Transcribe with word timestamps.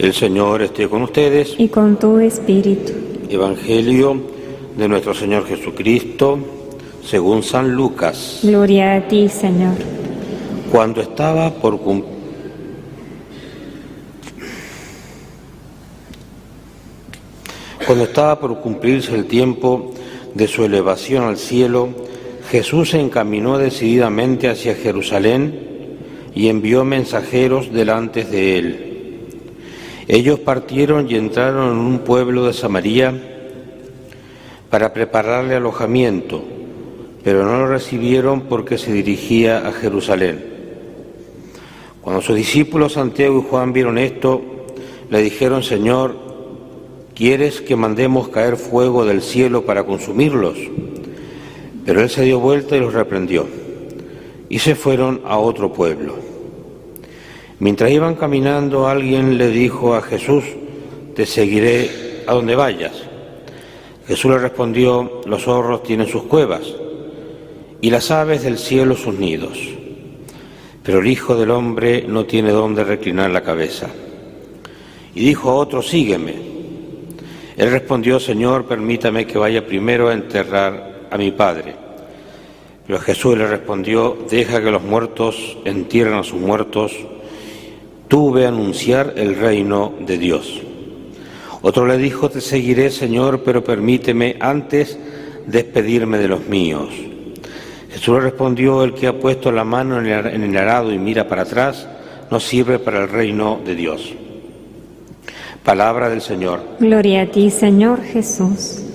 El 0.00 0.14
Señor 0.14 0.62
esté 0.62 0.88
con 0.88 1.02
ustedes. 1.02 1.54
y 1.58 1.68
con 1.68 1.98
tu 1.98 2.18
espíritu. 2.18 2.92
Evangelio 3.28 4.18
de 4.74 4.88
nuestro 4.88 5.12
Señor 5.12 5.46
Jesucristo, 5.46 6.38
según 7.04 7.42
San 7.42 7.70
Lucas. 7.74 8.40
Gloria 8.42 8.94
a 8.94 9.06
ti, 9.08 9.28
Señor. 9.28 9.74
Cuando 10.72 11.02
estaba 11.02 11.50
por 11.52 11.78
cum- 11.80 12.02
Cuando 17.86 18.04
estaba 18.04 18.38
por 18.38 18.60
cumplirse 18.60 19.14
el 19.14 19.26
tiempo 19.26 19.92
de 20.34 20.46
su 20.46 20.64
elevación 20.64 21.24
al 21.24 21.38
cielo, 21.38 21.88
Jesús 22.50 22.90
se 22.90 23.00
encaminó 23.00 23.58
decididamente 23.58 24.48
hacia 24.48 24.74
Jerusalén 24.74 25.98
y 26.34 26.48
envió 26.48 26.84
mensajeros 26.84 27.72
delante 27.72 28.24
de 28.24 28.58
él. 28.58 28.89
Ellos 30.12 30.40
partieron 30.40 31.08
y 31.08 31.14
entraron 31.14 31.70
en 31.70 31.78
un 31.78 32.00
pueblo 32.00 32.44
de 32.44 32.52
Samaria 32.52 33.14
para 34.68 34.92
prepararle 34.92 35.54
alojamiento, 35.54 36.42
pero 37.22 37.44
no 37.44 37.58
lo 37.58 37.68
recibieron 37.68 38.40
porque 38.40 38.76
se 38.76 38.92
dirigía 38.92 39.68
a 39.68 39.70
Jerusalén. 39.70 40.44
Cuando 42.00 42.22
sus 42.22 42.34
discípulos 42.34 42.94
Santiago 42.94 43.38
y 43.38 43.48
Juan 43.48 43.72
vieron 43.72 43.98
esto, 43.98 44.42
le 45.10 45.22
dijeron, 45.22 45.62
Señor, 45.62 46.16
¿quieres 47.14 47.60
que 47.60 47.76
mandemos 47.76 48.30
caer 48.30 48.56
fuego 48.56 49.04
del 49.04 49.22
cielo 49.22 49.64
para 49.64 49.84
consumirlos? 49.84 50.58
Pero 51.86 52.00
él 52.00 52.10
se 52.10 52.24
dio 52.24 52.40
vuelta 52.40 52.76
y 52.76 52.80
los 52.80 52.94
reprendió, 52.94 53.46
y 54.48 54.58
se 54.58 54.74
fueron 54.74 55.20
a 55.24 55.38
otro 55.38 55.72
pueblo. 55.72 56.29
Mientras 57.60 57.90
iban 57.90 58.14
caminando, 58.14 58.88
alguien 58.88 59.36
le 59.36 59.48
dijo 59.48 59.94
a 59.94 60.00
Jesús, 60.00 60.44
te 61.14 61.26
seguiré 61.26 62.24
a 62.26 62.32
donde 62.32 62.56
vayas. 62.56 62.92
Jesús 64.06 64.30
le 64.30 64.38
respondió, 64.38 65.20
los 65.26 65.42
zorros 65.42 65.82
tienen 65.82 66.08
sus 66.08 66.22
cuevas 66.22 66.62
y 67.82 67.90
las 67.90 68.10
aves 68.10 68.42
del 68.42 68.58
cielo 68.58 68.96
sus 68.96 69.14
nidos, 69.14 69.58
pero 70.82 71.00
el 71.00 71.06
Hijo 71.06 71.36
del 71.36 71.50
Hombre 71.50 72.04
no 72.08 72.24
tiene 72.24 72.50
dónde 72.50 72.82
reclinar 72.82 73.30
la 73.30 73.42
cabeza. 73.42 73.88
Y 75.14 75.20
dijo 75.20 75.50
a 75.50 75.54
otro, 75.54 75.82
sígueme. 75.82 76.34
Él 77.58 77.70
respondió, 77.70 78.18
Señor, 78.18 78.64
permítame 78.64 79.26
que 79.26 79.36
vaya 79.36 79.66
primero 79.66 80.08
a 80.08 80.14
enterrar 80.14 81.08
a 81.10 81.18
mi 81.18 81.30
Padre. 81.30 81.74
Pero 82.86 82.98
Jesús 83.00 83.36
le 83.36 83.46
respondió, 83.46 84.16
deja 84.30 84.62
que 84.62 84.70
los 84.70 84.82
muertos 84.82 85.58
entierren 85.66 86.14
a 86.14 86.22
sus 86.22 86.40
muertos, 86.40 86.96
tú 88.10 88.32
ve 88.32 88.44
a 88.44 88.48
anunciar 88.48 89.14
el 89.16 89.36
reino 89.36 89.94
de 90.00 90.18
Dios. 90.18 90.60
Otro 91.62 91.86
le 91.86 91.96
dijo, 91.96 92.28
te 92.28 92.40
seguiré, 92.40 92.90
Señor, 92.90 93.42
pero 93.44 93.62
permíteme 93.62 94.36
antes 94.40 94.98
despedirme 95.46 96.18
de 96.18 96.26
los 96.26 96.46
míos. 96.48 96.88
Jesús 97.92 98.16
le 98.16 98.20
respondió, 98.20 98.82
el 98.82 98.94
que 98.94 99.06
ha 99.06 99.18
puesto 99.18 99.52
la 99.52 99.62
mano 99.62 100.00
en 100.00 100.42
el 100.42 100.56
arado 100.56 100.92
y 100.92 100.98
mira 100.98 101.28
para 101.28 101.42
atrás, 101.42 101.86
no 102.32 102.40
sirve 102.40 102.80
para 102.80 103.00
el 103.00 103.08
reino 103.08 103.60
de 103.64 103.76
Dios. 103.76 104.12
Palabra 105.64 106.08
del 106.08 106.20
Señor. 106.20 106.62
Gloria 106.80 107.22
a 107.22 107.26
ti, 107.26 107.48
Señor 107.48 108.02
Jesús. 108.02 108.89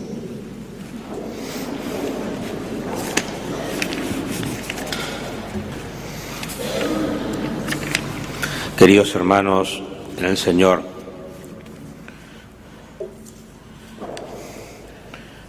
Queridos 8.85 9.15
hermanos 9.15 9.81
en 10.15 10.25
el 10.25 10.37
Señor, 10.37 10.83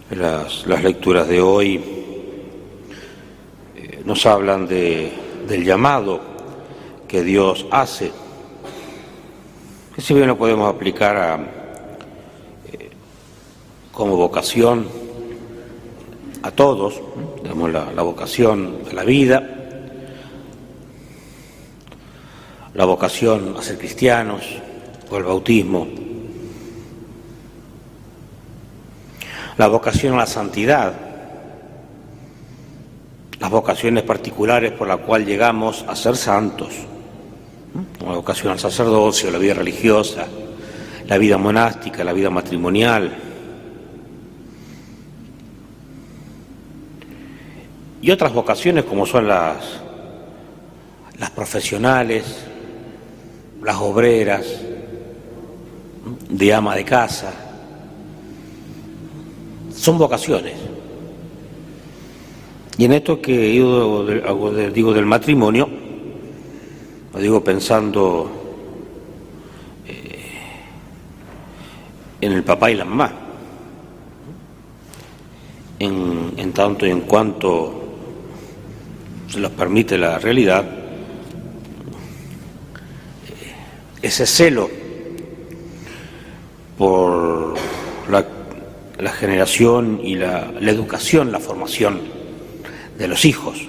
las, 0.09 0.65
las 0.65 0.83
lecturas 0.83 1.27
de 1.27 1.39
hoy 1.39 1.75
eh, 3.75 4.01
nos 4.03 4.25
hablan 4.25 4.67
de, 4.67 5.13
del 5.47 5.63
llamado 5.63 6.19
que 7.07 7.21
Dios 7.21 7.67
hace, 7.69 8.11
que 9.93 10.01
si 10.01 10.15
bien 10.15 10.25
lo 10.25 10.35
podemos 10.35 10.73
aplicar 10.73 11.39
eh, 12.73 12.89
como 13.91 14.15
vocación 14.15 14.87
a 16.41 16.49
todos, 16.49 16.99
digamos 17.43 17.71
la, 17.71 17.91
la 17.91 18.01
vocación 18.01 18.83
de 18.83 18.93
la 18.93 19.03
vida, 19.03 19.56
la 22.77 22.85
vocación 22.85 23.55
a 23.57 23.61
ser 23.63 23.79
cristianos 23.79 24.43
o 25.09 25.17
el 25.17 25.23
bautismo, 25.23 25.87
la 29.57 29.67
vocación 29.67 30.13
a 30.13 30.17
la 30.17 30.27
santidad, 30.27 30.93
las 33.39 33.49
vocaciones 33.49 34.03
particulares 34.03 34.73
por 34.73 34.87
la 34.87 34.97
cual 34.97 35.25
llegamos 35.25 35.85
a 35.87 35.95
ser 35.95 36.15
santos, 36.15 36.69
la 37.99 38.13
vocación 38.13 38.51
al 38.51 38.59
sacerdocio, 38.59 39.31
la 39.31 39.39
vida 39.39 39.55
religiosa, 39.55 40.27
la 41.07 41.17
vida 41.17 41.39
monástica, 41.39 42.03
la 42.03 42.13
vida 42.13 42.29
matrimonial. 42.29 43.11
Y 48.03 48.11
otras 48.11 48.31
vocaciones 48.33 48.83
como 48.83 49.07
son 49.07 49.27
las, 49.27 49.81
las 51.17 51.31
profesionales, 51.31 52.45
las 53.67 53.75
obreras, 53.81 54.45
de 56.29 56.53
ama 56.53 56.73
de 56.73 56.85
casa, 56.85 57.33
son 59.75 59.97
vocaciones. 59.97 60.53
Y 62.77 62.85
en 62.85 62.93
esto 62.93 63.21
que 63.21 63.35
del- 64.05 64.71
digo 64.73 64.93
del 64.93 65.05
matrimonio, 65.05 65.67
lo 67.13 67.19
digo 67.19 67.43
pensando 67.43 68.31
eh, 69.85 70.31
en 72.21 72.31
el 72.31 72.43
papá 72.45 72.71
y 72.71 72.75
la 72.75 72.85
mamá, 72.85 73.11
en 76.37 76.53
tanto 76.53 76.85
y 76.87 76.91
en 76.91 77.01
cuanto 77.01 77.83
se 79.27 79.41
los 79.41 79.51
permite 79.51 79.97
la 79.97 80.19
realidad, 80.19 80.63
ese 84.07 84.25
celo 84.25 84.69
por 86.77 87.55
la, 88.09 89.11
generación 89.11 89.99
y 90.03 90.15
la, 90.15 90.51
la 90.59 90.71
educación, 90.71 91.31
la 91.31 91.39
formación 91.39 92.01
de 92.97 93.07
los 93.07 93.25
hijos. 93.25 93.59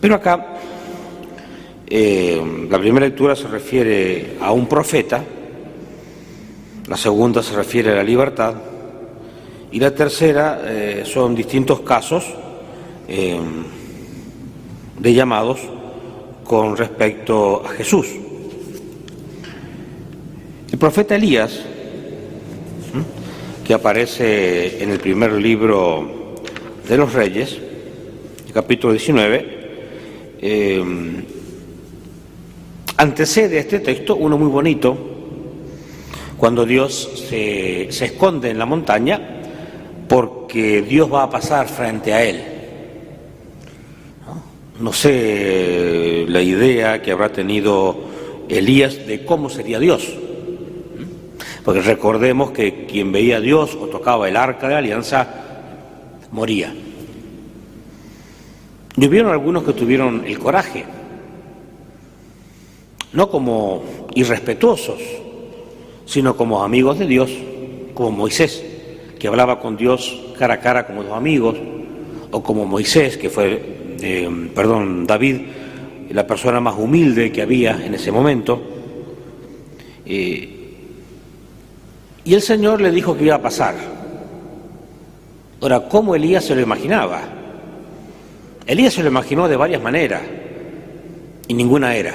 Pero 0.00 0.14
acá 0.14 0.58
eh, 1.90 2.66
la 2.70 2.78
primera 2.78 3.06
lectura 3.06 3.34
se 3.34 3.48
refiere 3.48 4.36
a 4.40 4.52
un 4.52 4.66
profeta, 4.66 5.24
la 6.86 6.96
segunda 6.96 7.42
se 7.42 7.56
refiere 7.56 7.92
a 7.92 7.96
la 7.96 8.02
libertad 8.02 8.54
y 9.72 9.80
la 9.80 9.94
tercera 9.94 10.60
eh, 10.64 11.02
son 11.04 11.34
distintos 11.34 11.80
casos 11.80 12.24
eh, 13.08 13.38
de 14.98 15.14
llamados 15.14 15.60
con 16.44 16.76
respecto 16.76 17.64
a 17.64 17.70
Jesús. 17.70 18.06
El 20.78 20.80
profeta 20.80 21.16
Elías, 21.16 21.58
que 23.66 23.74
aparece 23.74 24.80
en 24.80 24.90
el 24.92 25.00
primer 25.00 25.32
libro 25.32 26.36
de 26.88 26.96
los 26.96 27.12
Reyes, 27.14 27.58
capítulo 28.54 28.92
19, 28.92 29.46
eh, 30.40 30.84
antecede 32.96 33.56
a 33.56 33.60
este 33.62 33.80
texto 33.80 34.14
uno 34.14 34.38
muy 34.38 34.46
bonito, 34.46 34.96
cuando 36.36 36.64
Dios 36.64 37.24
se, 37.28 37.88
esconde 37.88 38.50
en 38.50 38.58
la 38.60 38.64
montaña 38.64 39.40
porque 40.08 40.82
Dios 40.82 41.12
va 41.12 41.24
a 41.24 41.30
pasar 41.30 41.66
frente 41.66 42.12
a 42.12 42.22
él. 42.22 42.40
No 44.78 44.92
sé 44.92 46.24
la 46.28 46.40
idea 46.40 47.02
que 47.02 47.10
habrá 47.10 47.32
tenido 47.32 47.96
Elías 48.48 49.08
de 49.08 49.24
cómo 49.24 49.50
sería 49.50 49.80
Dios. 49.80 50.08
Porque 51.68 51.82
recordemos 51.82 52.50
que 52.52 52.86
quien 52.86 53.12
veía 53.12 53.36
a 53.36 53.40
Dios 53.40 53.76
o 53.78 53.88
tocaba 53.88 54.26
el 54.26 54.38
arca 54.38 54.68
de 54.68 54.74
alianza 54.74 55.28
moría. 56.32 56.74
Y 58.96 59.06
hubieron 59.06 59.30
algunos 59.30 59.64
que 59.64 59.74
tuvieron 59.74 60.24
el 60.26 60.38
coraje, 60.38 60.86
no 63.12 63.28
como 63.28 63.82
irrespetuosos, 64.14 64.98
sino 66.06 66.38
como 66.38 66.64
amigos 66.64 67.00
de 67.00 67.06
Dios, 67.06 67.30
como 67.92 68.12
Moisés, 68.12 68.64
que 69.18 69.28
hablaba 69.28 69.60
con 69.60 69.76
Dios 69.76 70.18
cara 70.38 70.54
a 70.54 70.60
cara 70.60 70.86
como 70.86 71.02
dos 71.02 71.12
amigos, 71.12 71.58
o 72.30 72.42
como 72.42 72.64
Moisés, 72.64 73.18
que 73.18 73.28
fue, 73.28 73.96
eh, 74.00 74.50
perdón, 74.54 75.06
David, 75.06 75.42
la 76.12 76.26
persona 76.26 76.60
más 76.60 76.76
humilde 76.78 77.30
que 77.30 77.42
había 77.42 77.84
en 77.84 77.92
ese 77.92 78.10
momento. 78.10 78.58
Eh, 80.06 80.54
y 82.28 82.34
el 82.34 82.42
Señor 82.42 82.82
le 82.82 82.90
dijo 82.90 83.16
que 83.16 83.24
iba 83.24 83.36
a 83.36 83.40
pasar. 83.40 83.74
Ahora, 85.62 85.88
¿cómo 85.88 86.14
Elías 86.14 86.44
se 86.44 86.54
lo 86.54 86.60
imaginaba? 86.60 87.22
Elías 88.66 88.92
se 88.92 89.02
lo 89.02 89.08
imaginó 89.08 89.48
de 89.48 89.56
varias 89.56 89.80
maneras 89.80 90.20
y 91.46 91.54
ninguna 91.54 91.96
era. 91.96 92.14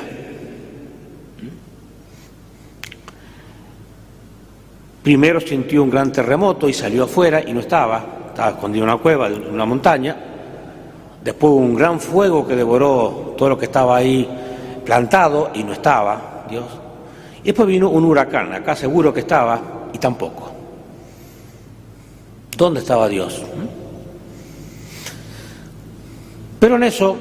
Primero 5.02 5.40
sintió 5.42 5.82
un 5.82 5.90
gran 5.90 6.12
terremoto 6.12 6.70
y 6.70 6.74
salió 6.74 7.06
afuera 7.06 7.42
y 7.44 7.52
no 7.52 7.62
estaba, 7.62 8.06
estaba 8.28 8.50
escondido 8.52 8.86
en 8.86 8.92
una 8.92 9.02
cueva 9.02 9.28
de 9.32 9.36
una 9.36 9.66
montaña. 9.66 10.16
Después 11.24 11.54
hubo 11.54 11.60
un 11.60 11.74
gran 11.74 12.00
fuego 12.00 12.48
que 12.48 12.56
devoró 12.56 13.34
todo 13.36 13.50
lo 13.50 13.58
que 13.58 13.66
estaba 13.66 13.98
ahí 13.98 14.30
plantado 14.86 15.50
y 15.56 15.64
no 15.64 15.74
estaba, 15.74 16.46
Dios. 16.48 16.66
Y 17.42 17.48
después 17.48 17.68
vino 17.68 17.90
un 17.90 18.06
huracán, 18.06 18.54
acá 18.54 18.76
seguro 18.76 19.12
que 19.12 19.22
estaba 19.22 19.73
y 19.94 19.98
tampoco. 20.00 20.52
¿Dónde 22.58 22.82
estaba 22.82 23.08
Dios? 23.08 23.42
Pero 26.60 26.76
en 26.76 26.84
eso 26.84 27.16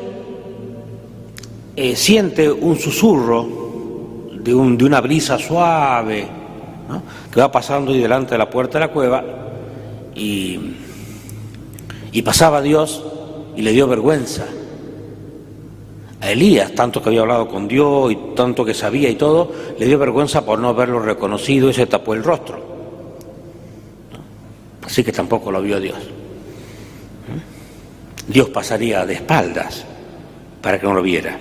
eh, 1.76 1.96
siente 1.96 2.50
un 2.50 2.78
susurro 2.78 4.28
de, 4.32 4.54
una 4.54 5.00
brisa 5.00 5.38
suave 5.38 6.26
que 7.32 7.40
va 7.40 7.50
pasando 7.50 7.94
y 7.94 8.00
delante 8.00 8.32
de 8.32 8.38
la 8.38 8.50
puerta 8.50 8.78
de 8.78 8.86
la 8.86 8.92
cueva 8.92 9.24
y 10.14 10.60
pasaba 12.24 12.60
Dios 12.60 13.02
y 13.56 13.62
le 13.62 13.72
dio 13.72 13.88
vergüenza 13.88 14.44
a 16.22 16.30
Elías, 16.30 16.72
tanto 16.72 17.02
que 17.02 17.08
había 17.08 17.22
hablado 17.22 17.48
con 17.48 17.66
Dios 17.66 18.12
y 18.12 18.16
tanto 18.36 18.64
que 18.64 18.74
sabía 18.74 19.10
y 19.10 19.16
todo, 19.16 19.50
le 19.76 19.86
dio 19.86 19.98
vergüenza 19.98 20.46
por 20.46 20.56
no 20.56 20.68
haberlo 20.68 21.00
reconocido 21.00 21.68
y 21.68 21.74
se 21.74 21.86
tapó 21.86 22.14
el 22.14 22.22
rostro. 22.22 22.62
Así 24.86 25.02
que 25.02 25.10
tampoco 25.10 25.50
lo 25.50 25.60
vio 25.60 25.80
Dios. 25.80 25.98
Dios 28.28 28.48
pasaría 28.50 29.04
de 29.04 29.14
espaldas 29.14 29.84
para 30.62 30.78
que 30.78 30.86
no 30.86 30.94
lo 30.94 31.02
viera. 31.02 31.36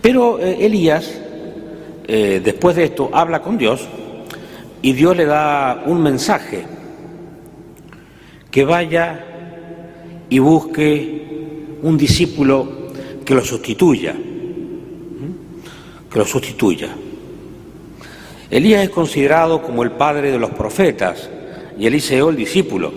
Pero 0.00 0.38
eh, 0.40 0.64
Elías, 0.64 1.12
eh, 2.08 2.40
después 2.42 2.74
de 2.74 2.84
esto, 2.84 3.10
habla 3.12 3.42
con 3.42 3.58
Dios 3.58 3.86
y 4.80 4.94
Dios 4.94 5.14
le 5.14 5.26
da 5.26 5.82
un 5.84 6.02
mensaje, 6.02 6.64
que 8.50 8.64
vaya 8.64 9.26
y 10.30 10.38
busque 10.38 11.76
un 11.82 11.98
discípulo 11.98 12.79
que 13.30 13.36
lo 13.36 13.44
sustituya, 13.44 14.12
que 16.10 16.18
lo 16.18 16.26
sustituya. 16.26 16.88
Elías 18.50 18.82
es 18.82 18.90
considerado 18.90 19.62
como 19.62 19.84
el 19.84 19.92
padre 19.92 20.32
de 20.32 20.38
los 20.40 20.50
profetas 20.50 21.30
y 21.78 21.86
Eliseo 21.86 22.30
el 22.30 22.34
discípulo. 22.34 22.92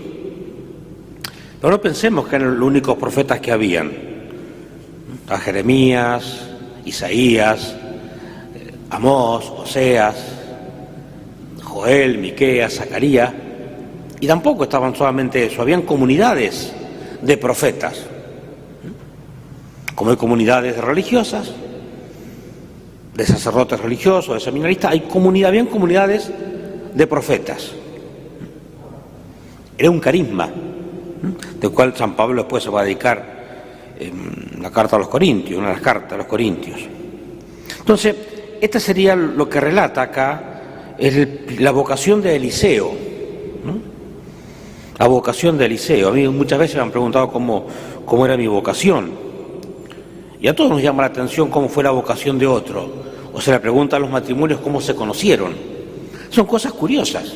Pero 1.62 1.70
no 1.72 1.80
pensemos 1.80 2.28
que 2.28 2.38
eran 2.38 2.60
los 2.60 2.68
únicos 2.68 2.98
profetas 2.98 3.42
que 3.42 3.52
habían. 3.52 3.92
A 5.30 5.38
Jeremías, 5.38 6.50
Isaías, 6.84 7.76
Amós, 8.90 9.54
Oseas, 9.56 10.16
Joel, 11.62 12.18
Miqueas, 12.18 12.74
Zacarías, 12.74 13.32
y 14.20 14.26
tampoco 14.26 14.64
estaban 14.64 14.96
solamente 14.96 15.46
eso, 15.46 15.62
habían 15.62 15.84
comunidades 15.84 16.74
de 17.22 17.38
profetas. 17.38 18.08
Como 19.96 20.12
hay 20.12 20.18
comunidades 20.18 20.78
religiosas, 20.78 21.52
de 23.14 23.26
sacerdotes 23.26 23.80
religiosos, 23.80 24.34
de 24.34 24.40
seminaristas, 24.40 24.92
hay 24.92 25.02
comunidades 25.02 26.32
de 26.94 27.08
profetas. 27.08 27.72
Era 29.78 29.90
un 29.90 30.00
carisma, 30.00 30.50
del 31.60 31.72
cual 31.72 31.96
San 31.96 32.16
Pablo 32.16 32.42
después 32.42 32.64
se 32.64 32.70
va 32.70 32.82
a 32.82 32.84
dedicar 32.84 33.34
en 34.00 34.62
la 34.62 34.72
carta 34.72 34.96
a 34.96 35.00
los 35.00 35.08
Corintios, 35.10 35.60
una 35.60 35.70
de 35.70 35.74
las 35.76 35.84
cartas 35.84 36.14
a 36.14 36.18
los 36.18 36.26
Corintios. 36.26 36.80
Entonces, 37.80 38.16
esta 38.60 38.80
sería 38.80 39.16
lo 39.16 39.48
que 39.48 39.60
relata 39.60 40.02
acá 40.02 40.50
la 41.60 41.72
vocación 41.72 42.22
de 42.22 42.36
Eliseo. 42.36 42.92
La 44.98 45.08
vocación 45.08 45.58
de 45.58 45.66
Eliseo. 45.66 46.10
A 46.10 46.12
mí 46.12 46.28
muchas 46.30 46.60
veces 46.60 46.76
me 46.78 46.82
han 46.84 46.92
preguntado 46.92 47.30
cómo 47.30 48.26
era 48.26 48.38
mi 48.38 48.48
vocación. 48.48 49.23
Y 50.44 50.50
a 50.50 50.54
todos 50.54 50.72
nos 50.72 50.82
llama 50.82 51.04
la 51.04 51.08
atención 51.08 51.50
cómo 51.50 51.70
fue 51.70 51.86
la 51.86 51.92
vocación 51.92 52.38
de 52.38 52.46
otro. 52.46 52.86
O 53.32 53.40
se 53.40 53.50
le 53.50 53.62
pregunta 53.62 53.96
a 53.96 54.00
los 54.00 54.10
matrimonios 54.10 54.60
cómo 54.60 54.82
se 54.82 54.94
conocieron. 54.94 55.54
Son 56.30 56.46
cosas 56.46 56.74
curiosas 56.74 57.34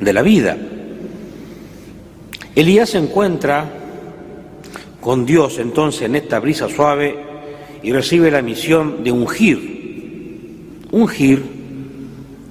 de 0.00 0.12
la 0.14 0.22
vida. 0.22 0.56
Elías 2.54 2.88
se 2.88 2.96
encuentra 2.96 3.70
con 5.02 5.26
Dios 5.26 5.58
entonces 5.58 6.02
en 6.04 6.16
esta 6.16 6.40
brisa 6.40 6.70
suave 6.70 7.18
y 7.82 7.92
recibe 7.92 8.30
la 8.30 8.40
misión 8.40 9.04
de 9.04 9.12
ungir, 9.12 10.86
ungir 10.90 11.44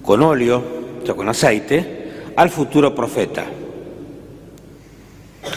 con 0.04 0.22
óleo, 0.22 0.64
o 1.02 1.06
sea, 1.08 1.16
con 1.16 1.28
aceite, 1.28 2.12
al 2.36 2.52
futuro 2.52 2.94
profeta. 2.94 3.46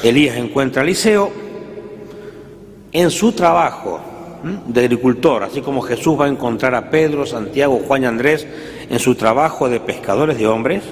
Elías 0.02 0.38
encuentra 0.38 0.80
a 0.80 0.84
Eliseo 0.86 1.30
en 2.90 3.10
su 3.10 3.32
trabajo 3.32 4.13
de 4.44 4.80
agricultor, 4.80 5.42
así 5.42 5.60
como 5.60 5.80
Jesús 5.80 6.20
va 6.20 6.26
a 6.26 6.28
encontrar 6.28 6.74
a 6.74 6.90
Pedro, 6.90 7.24
Santiago, 7.24 7.80
Juan 7.86 8.02
y 8.02 8.06
Andrés 8.06 8.46
en 8.90 8.98
su 8.98 9.14
trabajo 9.14 9.68
de 9.68 9.80
pescadores 9.80 10.38
de 10.38 10.46
hombres, 10.46 10.82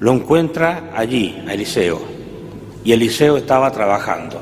lo 0.00 0.12
encuentra 0.12 0.90
allí, 0.94 1.42
a 1.46 1.54
Eliseo, 1.54 2.00
y 2.84 2.92
Eliseo 2.92 3.36
estaba 3.36 3.70
trabajando. 3.70 4.40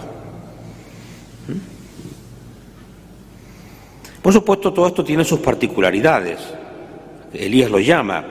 Por 4.22 4.32
supuesto, 4.32 4.72
todo 4.72 4.88
esto 4.88 5.04
tiene 5.04 5.24
sus 5.24 5.38
particularidades. 5.38 6.38
Elías 7.32 7.70
lo 7.70 7.78
llama, 7.78 8.24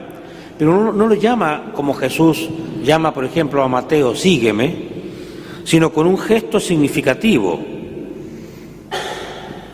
pero 0.58 0.72
no, 0.72 0.92
no, 0.92 1.08
lo 1.08 1.16
llama 1.16 1.72
como 1.74 1.94
Jesús 1.94 2.50
llama, 2.84 3.14
por 3.14 3.26
ejemplo, 3.26 3.64
a 3.64 3.68
Mateo, 3.68 4.16
sígueme, 4.16 4.76
sino 5.64 5.92
con 5.92 6.08
un 6.08 6.18
gesto 6.18 6.60
significativo 6.60 7.77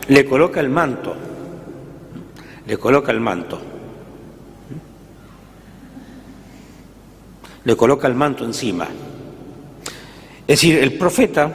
le 0.08 0.24
coloca 0.24 0.60
el 0.60 0.68
manto, 0.68 1.14
le 2.66 2.76
coloca 2.76 3.10
el 3.10 3.20
manto, 3.20 3.60
le 7.64 7.76
coloca 7.76 8.06
el 8.06 8.14
manto 8.14 8.44
encima. 8.44 8.86
Es 10.46 10.60
decir, 10.60 10.78
el 10.78 10.98
profeta 10.98 11.50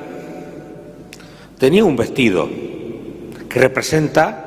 tenía 1.60 1.86
un 1.86 1.96
vestido 1.96 2.50
que 3.48 3.60
representa 3.60 4.46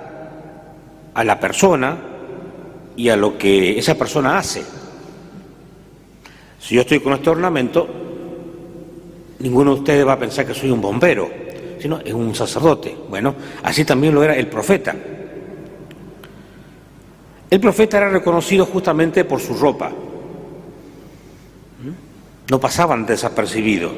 a 1.14 1.24
la 1.24 1.38
persona 1.38 1.96
y 2.96 3.08
a 3.08 3.16
lo 3.16 3.38
que 3.38 3.78
esa 3.78 3.96
persona 3.96 4.38
hace. 4.38 4.64
Si 6.58 6.74
yo 6.74 6.80
estoy 6.80 7.00
con 7.00 7.12
este 7.12 7.30
ornamento, 7.30 7.88
ninguno 9.38 9.74
de 9.74 9.80
ustedes 9.80 10.06
va 10.06 10.14
a 10.14 10.18
pensar 10.18 10.46
que 10.46 10.54
soy 10.54 10.70
un 10.70 10.80
bombero 10.80 11.42
sino 11.82 11.98
es 11.98 12.12
un 12.12 12.32
sacerdote. 12.32 12.96
Bueno, 13.08 13.34
así 13.64 13.84
también 13.84 14.14
lo 14.14 14.22
era 14.22 14.36
el 14.36 14.46
profeta. 14.46 14.94
El 17.50 17.58
profeta 17.58 17.96
era 17.96 18.08
reconocido 18.08 18.66
justamente 18.66 19.24
por 19.24 19.40
su 19.40 19.54
ropa. 19.54 19.90
No 22.48 22.60
pasaban 22.60 23.04
desapercibidos. 23.04 23.90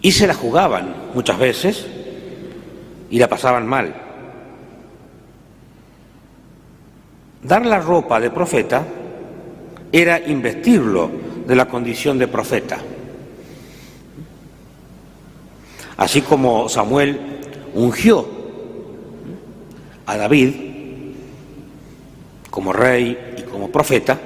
Y 0.00 0.10
se 0.10 0.26
la 0.26 0.34
jugaban 0.34 0.96
muchas 1.14 1.38
veces 1.38 1.86
y 3.08 3.20
la 3.20 3.28
pasaban 3.28 3.64
mal. 3.64 3.94
Dar 7.40 7.64
la 7.64 7.78
ropa 7.78 8.18
de 8.18 8.30
profeta 8.30 8.84
era 9.92 10.18
investirlo 10.18 11.08
de 11.46 11.54
la 11.54 11.68
condición 11.68 12.18
de 12.18 12.26
profeta. 12.26 12.78
Así 16.02 16.22
como 16.22 16.68
Samuel 16.68 17.16
ungió 17.74 18.26
a 20.04 20.16
David 20.16 20.52
como 22.50 22.72
rey 22.72 23.36
y 23.38 23.42
como 23.42 23.70
profeta, 23.70 24.18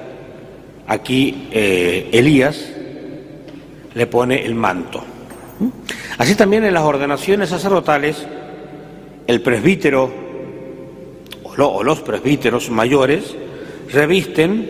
aquí 0.87 1.49
eh, 1.51 2.09
Elías 2.11 2.71
le 3.93 4.07
pone 4.07 4.43
el 4.43 4.55
manto. 4.55 5.03
Así 6.17 6.33
también 6.33 6.63
en 6.63 6.73
las 6.73 6.81
ordenaciones 6.81 7.49
sacerdotales, 7.49 8.25
el 9.27 9.41
presbítero 9.43 10.11
o 11.43 11.83
los 11.83 11.99
presbíteros 11.99 12.71
mayores 12.71 13.35
revisten 13.91 14.67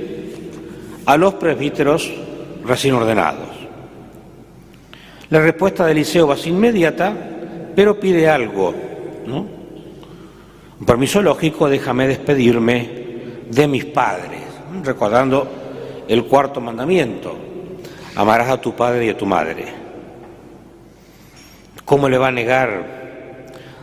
a 1.05 1.15
los 1.15 1.35
presbíteros 1.35 2.11
recién 2.65 2.95
ordenados. 2.95 3.46
La 5.29 5.41
respuesta 5.41 5.85
de 5.85 5.91
Eliseo 5.91 6.27
va 6.27 6.37
inmediata, 6.45 7.13
pero 7.75 7.99
pide 7.99 8.29
algo, 8.29 8.73
¿no? 9.25 9.45
Un 10.79 10.85
permiso 10.85 11.21
lógico, 11.21 11.67
déjame 11.67 12.07
despedirme 12.07 12.89
de 13.49 13.67
mis 13.67 13.85
padres, 13.85 14.41
recordando 14.83 15.47
el 16.07 16.25
cuarto 16.25 16.61
mandamiento, 16.61 17.35
amarás 18.15 18.49
a 18.49 18.61
tu 18.61 18.73
padre 18.73 19.07
y 19.07 19.09
a 19.09 19.17
tu 19.17 19.25
madre. 19.25 19.65
¿Cómo 21.83 22.07
le 22.07 22.17
va 22.17 22.27
a 22.27 22.31
negar 22.31 22.97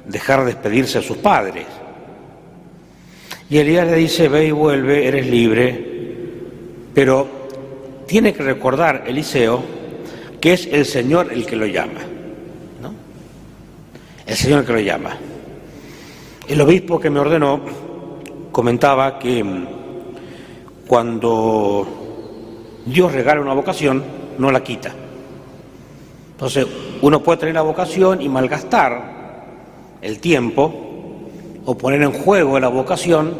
dejar 0.07 0.45
despedirse 0.45 0.99
a 0.99 1.03
sus 1.03 1.19
padres? 1.19 1.67
Y 3.51 3.59
Elías 3.59 3.87
le 3.87 3.97
dice, 3.97 4.29
ve 4.29 4.47
y 4.47 4.51
vuelve, 4.51 5.07
eres 5.07 5.27
libre, 5.27 5.85
pero 6.95 7.29
tiene 8.07 8.33
que 8.33 8.43
recordar 8.43 9.05
Eliseo 9.07 9.63
que 10.45 10.53
es 10.53 10.69
el 10.71 10.85
Señor 10.85 11.33
el 11.33 11.47
que 11.47 11.57
lo 11.57 11.65
llama. 11.65 12.01
¿no? 12.83 12.93
El 14.27 14.37
Señor 14.37 14.59
el 14.59 14.67
que 14.67 14.73
lo 14.75 14.81
llama. 14.81 15.17
El 16.47 16.61
obispo 16.61 17.01
que 17.01 17.09
me 17.09 17.19
ordenó 17.19 17.61
comentaba 18.53 19.19
que 19.19 19.43
mm, 19.43 19.67
cuando 20.87 21.87
Dios 22.85 23.11
regala 23.15 23.41
una 23.41 23.55
vocación, 23.55 24.05
no 24.37 24.51
la 24.51 24.63
quita. 24.63 24.93
Entonces, 26.33 26.67
uno 27.01 27.23
puede 27.23 27.39
tener 27.39 27.55
la 27.55 27.63
vocación 27.63 28.21
y 28.21 28.29
malgastar 28.29 29.47
el 30.03 30.19
tiempo 30.19 30.75
o 31.65 31.79
poner 31.79 32.03
en 32.03 32.13
juego 32.13 32.61
la 32.61 32.69
vocación, 32.69 33.35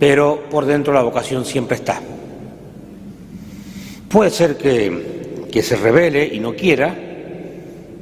pero 0.00 0.44
por 0.50 0.64
dentro 0.64 0.94
la 0.94 1.02
vocación 1.02 1.44
siempre 1.44 1.76
está. 1.76 2.00
Puede 4.08 4.30
ser 4.30 4.56
que, 4.56 5.15
que 5.56 5.62
se 5.62 5.74
revele 5.74 6.22
y 6.34 6.38
no 6.38 6.54
quiera, 6.54 6.94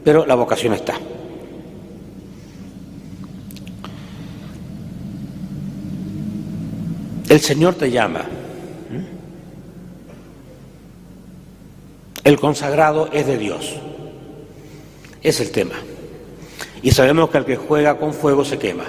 pero 0.03 0.27
la 0.27 0.35
vocación 0.35 0.73
está. 0.73 0.99
El 7.29 7.39
Señor 7.39 7.77
te 7.77 7.93
llama. 7.93 8.25
El 12.25 12.41
consagrado 12.41 13.09
es 13.13 13.25
de 13.25 13.39
Dios. 13.39 13.77
Es 15.23 15.39
el 15.39 15.53
tema. 15.53 15.77
Y 16.83 16.91
sabemos 16.91 17.31
que 17.31 17.39
el 17.39 17.45
que 17.45 17.55
juega 17.55 17.99
con 17.99 18.15
fuego 18.15 18.45
se 18.45 18.59
quema. 18.59 18.87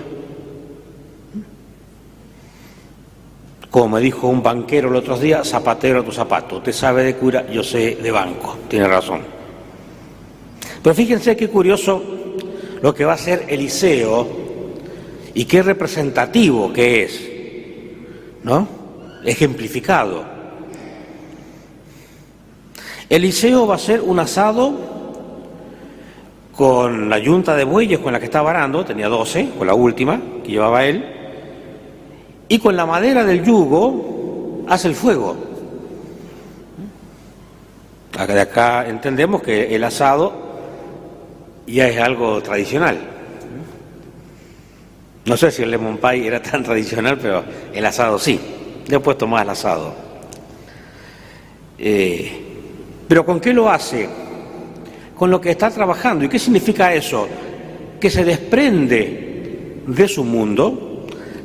Como 3.75 3.97
me 3.97 3.99
dijo 3.99 4.29
un 4.29 4.41
banquero 4.41 4.87
el 4.87 4.95
otro 4.95 5.17
día, 5.19 5.43
zapatero 5.43 5.99
a 5.99 6.05
tu 6.05 6.09
zapato. 6.13 6.59
Usted 6.59 6.71
sabe 6.71 7.03
de 7.03 7.17
cura, 7.17 7.45
yo 7.51 7.61
sé 7.61 7.97
de 8.01 8.09
banco. 8.09 8.57
Tiene 8.69 8.87
razón. 8.87 9.19
Pero 10.81 10.95
fíjense 10.95 11.35
qué 11.35 11.49
curioso 11.49 12.01
lo 12.81 12.93
que 12.95 13.03
va 13.03 13.11
a 13.11 13.15
hacer 13.15 13.47
Eliseo 13.49 14.29
y 15.33 15.43
qué 15.43 15.61
representativo 15.61 16.71
que 16.71 17.03
es, 17.03 17.29
¿no? 18.43 18.65
Ejemplificado. 19.25 20.23
Eliseo 23.09 23.67
va 23.67 23.73
a 23.73 23.75
hacer 23.75 23.99
un 23.99 24.19
asado 24.19 24.73
con 26.55 27.09
la 27.09 27.19
yunta 27.19 27.57
de 27.57 27.65
bueyes 27.65 27.99
con 27.99 28.13
la 28.13 28.19
que 28.19 28.25
estaba 28.27 28.51
arando, 28.51 28.85
tenía 28.85 29.09
12, 29.09 29.49
con 29.57 29.67
la 29.67 29.73
última 29.73 30.21
que 30.45 30.51
llevaba 30.51 30.85
él, 30.85 31.24
y 32.47 32.59
con 32.59 32.75
la 32.75 32.85
madera 32.85 33.23
del 33.23 33.43
yugo 33.43 34.63
hace 34.67 34.87
el 34.87 34.95
fuego. 34.95 35.35
De 38.27 38.41
acá 38.41 38.87
entendemos 38.87 39.41
que 39.41 39.75
el 39.75 39.83
asado 39.83 40.31
ya 41.67 41.87
es 41.87 41.99
algo 41.99 42.41
tradicional. 42.41 42.97
No 45.25 45.35
sé 45.35 45.51
si 45.51 45.63
el 45.63 45.71
lemon 45.71 45.97
pie 45.97 46.27
era 46.27 46.41
tan 46.41 46.63
tradicional, 46.63 47.17
pero 47.19 47.43
el 47.73 47.85
asado 47.85 48.17
sí. 48.19 48.39
Yo 48.87 48.97
he 48.97 48.99
puesto 48.99 49.27
más 49.27 49.41
el 49.41 49.49
asado. 49.49 49.93
Eh, 51.77 52.45
pero 53.07 53.25
¿con 53.25 53.39
qué 53.39 53.51
lo 53.51 53.69
hace? 53.69 54.07
Con 55.17 55.31
lo 55.31 55.41
que 55.41 55.51
está 55.51 55.71
trabajando. 55.71 56.23
¿Y 56.25 56.29
qué 56.29 56.39
significa 56.39 56.93
eso? 56.93 57.27
Que 57.99 58.09
se 58.09 58.23
desprende 58.23 59.81
de 59.87 60.07
su 60.07 60.23
mundo, 60.23 60.84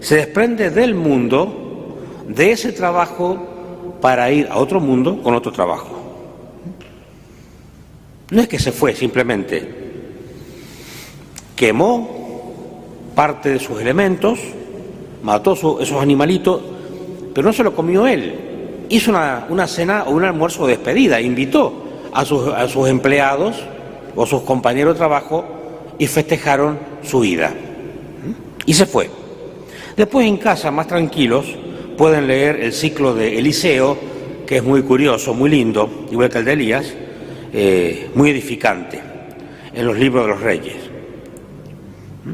se 0.01 0.17
desprende 0.17 0.71
del 0.71 0.95
mundo, 0.95 1.97
de 2.27 2.53
ese 2.53 2.73
trabajo, 2.73 3.47
para 4.01 4.31
ir 4.31 4.49
a 4.51 4.59
otro 4.59 4.81
mundo 4.81 5.23
con 5.23 5.35
otro 5.35 5.53
trabajo. 5.53 5.89
No 8.31 8.41
es 8.41 8.49
que 8.49 8.59
se 8.59 8.73
fue 8.73 8.95
simplemente, 8.95 9.69
quemó 11.57 13.13
parte 13.15 13.51
de 13.51 13.59
sus 13.59 13.81
elementos, 13.81 14.39
mató 15.23 15.53
esos 15.81 16.01
animalitos, 16.01 16.63
pero 17.35 17.47
no 17.47 17.53
se 17.53 17.65
lo 17.65 17.75
comió 17.75 18.07
él. 18.07 18.87
Hizo 18.89 19.11
una, 19.11 19.67
cena 19.67 20.05
o 20.05 20.13
un 20.13 20.25
almuerzo 20.25 20.67
de 20.67 20.77
despedida, 20.77 21.21
invitó 21.21 21.85
a 22.13 22.25
sus, 22.25 22.49
a 22.49 22.67
sus 22.69 22.89
empleados 22.89 23.57
o 24.17 24.27
sus 24.27 24.43
compañeros 24.43 24.95
de 24.95 24.99
trabajo 24.99 25.45
y 25.99 26.07
festejaron 26.07 26.79
su 27.03 27.21
vida. 27.21 27.53
Y 28.65 28.75
se 28.75 28.87
fue. 28.87 29.20
Después 29.97 30.27
en 30.27 30.37
casa, 30.37 30.71
más 30.71 30.87
tranquilos, 30.87 31.47
pueden 31.97 32.27
leer 32.27 32.61
el 32.61 32.73
ciclo 32.73 33.15
de 33.15 33.39
Eliseo, 33.39 33.99
que 34.47 34.57
es 34.57 34.63
muy 34.63 34.83
curioso, 34.83 35.35
muy 35.35 35.51
lindo, 35.51 36.07
igual 36.11 36.31
que 36.31 36.39
el 36.39 36.45
de 36.45 36.53
Elías, 36.53 36.95
eh, 37.53 38.11
muy 38.15 38.31
edificante, 38.31 39.01
en 39.75 39.87
los 39.87 39.99
libros 39.99 40.25
de 40.25 40.31
los 40.31 40.41
reyes. 40.41 40.77
¿Mm? 42.25 42.33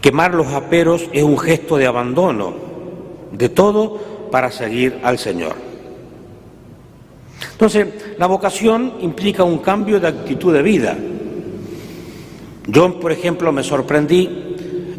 Quemar 0.00 0.34
los 0.34 0.48
aperos 0.48 1.08
es 1.12 1.22
un 1.22 1.38
gesto 1.38 1.76
de 1.76 1.86
abandono 1.86 2.54
de 3.32 3.48
todo 3.48 4.28
para 4.30 4.50
seguir 4.50 4.98
al 5.02 5.18
Señor. 5.18 5.54
Entonces, 7.52 7.86
la 8.18 8.26
vocación 8.26 8.94
implica 9.00 9.44
un 9.44 9.58
cambio 9.58 10.00
de 10.00 10.08
actitud 10.08 10.52
de 10.52 10.62
vida, 10.62 10.96
yo, 12.66 12.98
por 12.98 13.12
ejemplo, 13.12 13.52
me 13.52 13.62
sorprendí 13.62 14.54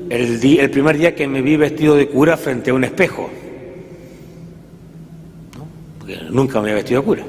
el, 0.10 0.70
primer 0.70 0.98
día 0.98 1.16
que 1.16 1.28
me 1.28 1.42
vi 1.42 1.58
vestido 1.58 1.96
de 1.96 2.08
cura 2.08 2.38
frente 2.38 2.72
a 2.72 2.74
un 2.74 2.84
espejo. 2.84 3.30
Porque 6.00 6.18
nunca 6.30 6.60
me 6.60 6.70
había 6.70 6.76
vestido 6.76 7.02
de 7.02 7.06
cura. 7.06 7.24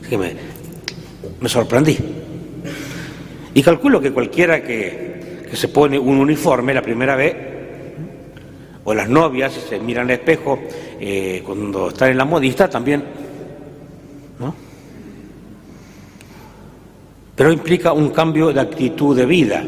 Así 0.00 0.10
que 0.10 0.18
me, 0.18 1.48
sorprendí. 1.48 1.96
Y 3.54 3.62
calculo 3.62 4.00
que 4.00 4.12
cualquiera 4.12 4.62
que, 4.62 5.16
se 5.52 5.68
pone 5.68 5.98
un 5.98 6.18
uniforme 6.18 6.74
la 6.74 6.82
primera 6.82 7.16
vez, 7.16 7.34
o 8.84 8.92
las 8.92 9.08
novias 9.08 9.54
se 9.54 9.78
miran 9.80 10.04
al 10.04 10.10
espejo 10.10 10.58
eh, 11.00 11.42
cuando 11.44 11.88
están 11.88 12.10
en 12.10 12.18
la 12.18 12.26
modista 12.26 12.68
también, 12.68 13.02
pero 17.36 17.52
implica 17.52 17.92
un 17.92 18.08
cambio 18.10 18.52
de 18.52 18.60
actitud 18.60 19.14
de 19.14 19.26
vida. 19.26 19.62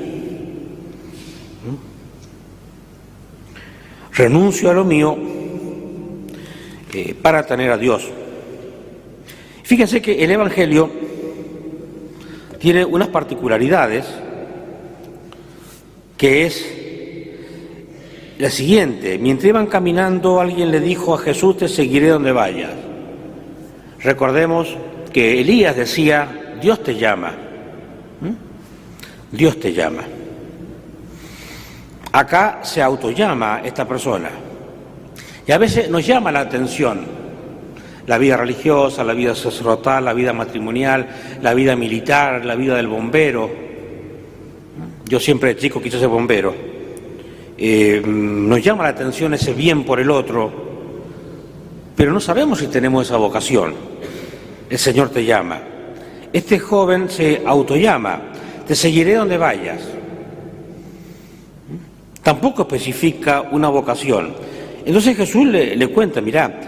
Renuncio 4.15 4.71
a 4.71 4.75
lo 4.75 4.85
mío 4.85 5.17
eh, 6.93 7.15
para 7.15 7.47
tener 7.47 7.71
a 7.71 7.77
Dios. 7.77 8.09
Fíjense 9.63 10.01
que 10.01 10.25
el 10.25 10.31
Evangelio 10.31 10.91
tiene 12.59 12.85
unas 12.85 13.09
particularidades 13.09 14.07
que 16.17 16.47
es 16.47 16.75
la 18.39 18.51
siguiente. 18.51 19.19
Mientras 19.19 19.51
iban 19.51 19.67
caminando, 19.67 20.41
alguien 20.41 20.71
le 20.71 20.81
dijo 20.81 21.15
a 21.15 21.19
Jesús, 21.19 21.59
te 21.59 21.69
seguiré 21.69 22.09
donde 22.09 22.33
vayas. 22.33 22.73
Recordemos 24.01 24.75
que 25.13 25.41
Elías 25.41 25.77
decía, 25.77 26.57
Dios 26.61 26.83
te 26.83 26.97
llama. 26.97 27.48
Dios 29.31 29.59
te 29.61 29.73
llama. 29.73 30.05
Acá 32.13 32.61
se 32.63 32.83
autollama 32.83 33.61
esta 33.65 33.87
persona. 33.87 34.31
Y 35.47 35.53
a 35.53 35.59
veces 35.59 35.89
nos 35.91 36.07
llama 36.07 36.33
la 36.33 36.41
atención 36.41 37.19
la 38.09 38.17
vida 38.17 38.39
religiosa, 38.39 39.05
la 39.05 39.13
vida 39.13 39.35
sacerdotal, 39.35 40.07
la 40.07 40.15
vida 40.15 40.33
matrimonial, 40.33 41.07
la 41.43 41.53
vida 41.53 41.77
militar, 41.77 42.43
la 42.45 42.55
vida 42.55 42.75
del 42.75 42.89
bombero. 42.89 43.51
Yo 45.05 45.21
siempre 45.21 45.57
chico 45.57 45.81
quise 45.81 45.99
ser 45.99 46.09
bombero. 46.09 46.55
Eh, 47.59 48.03
nos 48.05 48.63
llama 48.63 48.85
la 48.85 48.91
atención 48.91 49.35
ese 49.35 49.53
bien 49.53 49.85
por 49.85 50.01
el 50.01 50.11
otro, 50.11 50.51
pero 51.95 52.13
no 52.13 52.21
sabemos 52.21 52.61
si 52.61 52.69
tenemos 52.69 53.07
esa 53.07 53.19
vocación. 53.19 53.75
El 54.71 54.79
Señor 54.79 55.11
te 55.11 55.25
llama. 55.25 55.61
Este 56.33 56.59
joven 56.59 57.11
se 57.11 57.43
autollama 57.45 58.28
te 58.69 58.77
seguiré 58.77 59.15
donde 59.15 59.39
vayas. 59.39 59.81
Tampoco 62.23 62.63
especifica 62.63 63.41
una 63.51 63.71
vocación. 63.71 64.35
Entonces 64.85 65.17
Jesús 65.17 65.47
le, 65.47 65.89
cuenta, 65.89 66.21
mira, 66.21 66.61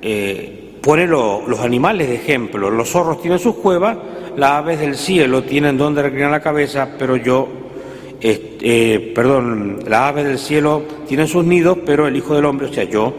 eh, 0.00 0.78
pone 0.80 1.06
los 1.06 1.60
animales 1.60 2.08
de 2.08 2.14
ejemplo, 2.14 2.70
los 2.70 2.88
zorros 2.88 3.20
tienen 3.20 3.38
sus 3.38 3.56
cuevas, 3.56 3.98
las 4.38 4.52
aves 4.52 4.80
del 4.80 4.96
cielo 4.96 5.42
tienen 5.42 5.76
donde 5.76 6.00
reclinar 6.00 6.30
la 6.30 6.40
cabeza, 6.40 6.88
pero 6.98 7.16
yo, 7.16 7.46
eh, 8.22 9.12
perdón, 9.14 9.80
las 9.86 10.00
aves 10.00 10.24
del 10.24 10.38
cielo 10.38 10.82
tienen 11.06 11.28
sus 11.28 11.44
nidos, 11.44 11.78
pero 11.84 12.08
el 12.08 12.16
Hijo 12.16 12.34
del 12.34 12.46
Hombre, 12.46 12.68
o 12.68 12.72
sea, 12.72 12.84
yo, 12.84 13.12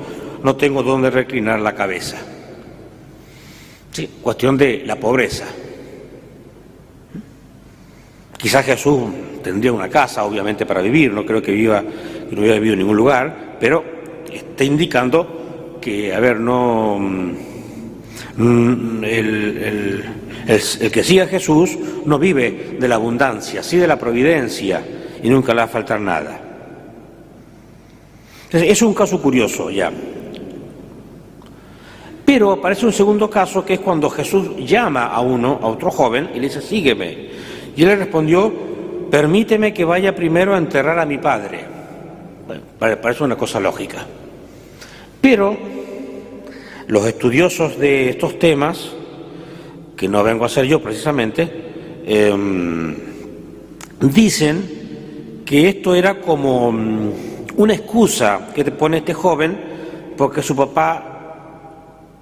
no 0.44 0.56
tengo 0.56 0.82
donde 0.82 1.12
reclinar 1.12 1.60
la 1.60 1.76
cabeza. 1.76 2.18
Sí, 3.92 4.10
cuestión 4.22 4.58
de 4.58 4.82
la 4.84 4.96
pobreza. 4.96 5.46
Quizás 8.40 8.66
Jesús 8.66 9.02
tendría 9.44 9.74
una 9.74 9.90
casa, 9.90 10.24
obviamente, 10.24 10.66
para 10.66 10.82
vivir, 10.82 11.12
no 11.12 11.26
creo 11.26 11.42
que 11.42 11.52
viva, 11.52 11.82
no 11.82 12.40
hubiera 12.40 12.56
vivido 12.56 12.74
en 12.74 12.80
ningún 12.80 12.96
lugar, 12.96 13.58
pero 13.60 13.84
está 14.32 14.64
indicando 14.64 15.78
que, 15.82 16.14
a 16.14 16.22
ver, 16.22 16.40
no 16.40 16.98
mm, 18.38 19.04
el, 19.04 20.06
que 20.90 21.04
sigue 21.04 21.24
a 21.24 21.28
Jesús 21.28 21.78
no 22.06 22.18
vive 22.18 22.78
de 22.80 22.88
la 22.88 22.96
abundancia, 22.96 23.62
sí 23.62 23.76
de 23.76 23.88
la 23.88 24.00
providencia, 24.00 24.86
y 25.22 25.30
nunca 25.30 25.54
le 25.54 25.58
va 25.58 25.66
a 25.66 25.68
faltar 25.68 26.00
nada. 26.00 26.40
Entonces, 28.46 28.72
es 28.72 28.82
un 28.82 28.94
caso 28.94 29.22
curioso 29.22 29.70
ya. 29.70 29.92
Pero 32.26 32.54
aparece 32.54 32.86
un 32.86 32.94
segundo 32.94 33.30
caso 33.30 33.66
que 33.66 33.74
es 33.74 33.80
cuando 33.82 34.10
Jesús 34.10 34.56
llama 34.66 35.08
a 35.08 35.20
uno, 35.20 35.60
a 35.62 35.68
otro 35.68 35.92
joven, 35.92 36.30
y 36.34 36.40
le 36.40 36.48
dice, 36.48 36.62
sígueme. 36.62 37.28
Y 37.76 37.84
él 37.84 37.90
le 37.90 37.96
respondió, 37.96 38.52
permíteme 39.10 39.74
que 39.74 39.86
vaya 39.86 40.16
primero 40.16 40.54
a 40.54 40.58
enterrar 40.58 41.00
a 41.00 41.06
mi 41.06 41.18
padre. 41.18 41.66
Parece 42.78 43.24
una 43.24 43.36
cosa 43.36 43.60
lógica. 43.60 44.06
Pero 45.22 45.58
los 46.88 47.06
estudiosos 47.06 47.78
de 47.78 48.10
estos 48.10 48.40
temas, 48.40 48.92
que 49.96 50.08
no 50.08 50.24
vengo 50.24 50.46
a 50.46 50.50
ser 50.50 50.66
yo 50.66 50.82
precisamente, 50.82 51.50
em, 52.06 52.96
dicen 54.00 55.44
que 55.46 55.70
esto 55.70 55.94
era 55.94 56.20
como 56.22 56.72
mm, 56.72 57.12
una 57.58 57.74
excusa 57.74 58.50
que 58.56 58.64
te 58.64 58.72
pone 58.72 58.98
este 58.98 59.14
joven 59.14 59.60
porque 60.18 60.42
su 60.42 60.56
papá 60.56 61.10